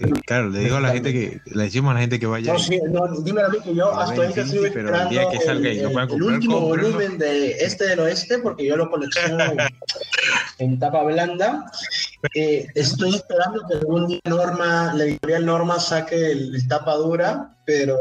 [0.00, 2.52] eh, claro, le digo a la gente que, le decimos a la gente que vaya.
[2.52, 5.38] No, sí, no, dímelo a mí que yo hasta ahorita estoy esperando el, día que
[5.38, 9.38] salga y el, comprar, el último volumen de Este del Oeste, porque yo lo colecciono
[10.58, 11.70] en tapa blanda.
[12.34, 17.96] Eh, estoy esperando que algún día Norma, la editorial Norma saque el, tapa dura, pero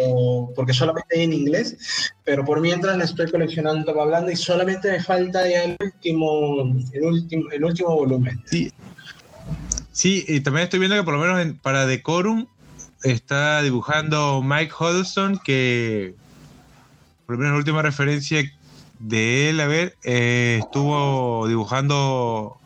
[0.55, 4.91] porque solamente hay en inglés, pero por mientras la estoy coleccionando tapa blanda y solamente
[4.91, 8.43] me falta ya el último, el último, el último volumen.
[8.45, 8.71] Sí,
[9.99, 12.47] Sí, y también estoy viendo que por lo menos para Decorum
[13.03, 16.15] está dibujando Mike Huddleston, que
[17.25, 18.41] por lo menos la última referencia
[18.99, 22.58] de él, a ver, eh, estuvo dibujando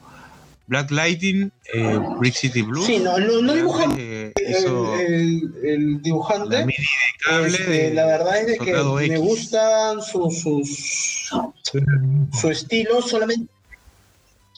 [0.67, 2.85] Black Lighting, eh, Brick City Blue.
[2.85, 6.57] Sí, no, no, no dibuja eh, el, el, dibujante.
[6.57, 11.31] La, mini de cable este, la verdad es de que me gustan sus, sus,
[12.31, 13.52] su estilo, solamente.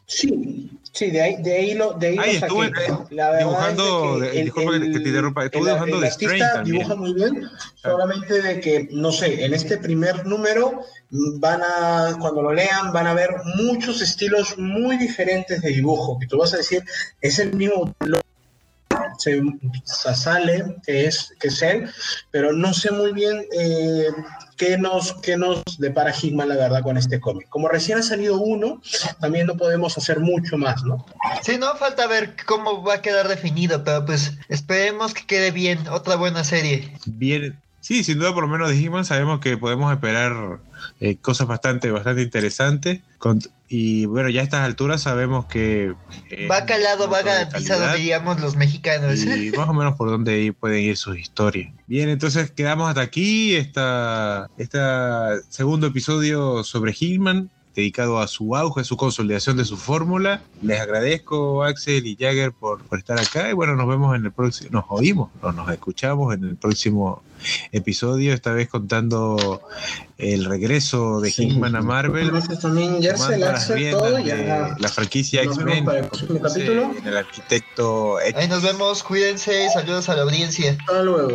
[0.07, 2.71] Sí, Sí, de ahí, de ahí lo, de ahí Ay, estuve,
[3.09, 6.77] la dibujando, es que el, disculpa que te interrumpa, estuve dibujando de Strange también.
[6.77, 12.43] dibuja muy bien, solamente de que, no sé, en este primer número van a, cuando
[12.43, 16.57] lo lean, van a ver muchos estilos muy diferentes de dibujo, que tú vas a
[16.57, 16.81] decir,
[17.19, 17.93] es el mismo
[19.17, 19.41] se,
[20.15, 21.89] sale, que es, que es él,
[22.31, 24.07] pero no sé muy bien eh,
[24.57, 27.47] qué, nos, qué nos depara Hickman, la verdad, con este cómic.
[27.49, 28.81] Como recién ha salido uno,
[29.19, 31.05] también no podemos hacer mucho más, ¿no?
[31.41, 35.87] Sí, no falta ver cómo va a quedar definido, pero pues esperemos que quede bien,
[35.89, 36.91] otra buena serie.
[37.05, 40.59] Bien, sí, sin duda, por lo menos de Hickman sabemos que podemos esperar
[40.99, 43.01] eh, cosas bastante, bastante interesantes.
[43.67, 45.95] Y bueno, ya a estas alturas sabemos que...
[46.29, 49.23] Eh, va calado, va garantizado, diríamos los mexicanos.
[49.23, 51.73] Y más o menos por dónde pueden ir sus historias.
[51.87, 58.81] Bien, entonces quedamos hasta aquí, esta, esta segundo episodio sobre Hillman dedicado a su auge,
[58.81, 60.41] a su consolidación de su fórmula.
[60.61, 63.49] Les agradezco, Axel y Jagger, por, por, estar acá.
[63.49, 67.21] Y bueno, nos vemos en el próximo, nos oímos, o nos escuchamos en el próximo
[67.71, 69.61] episodio, esta vez contando
[70.17, 72.31] el regreso de sí, a Marvel.
[72.31, 74.75] Gracias también, Jersey, Axel, todo, ya.
[74.79, 75.85] La franquicia X-Men.
[77.05, 78.17] El arquitecto.
[78.17, 80.77] Ahí nos vemos, cuídense, saludos a la audiencia.
[80.79, 81.29] Hasta luego.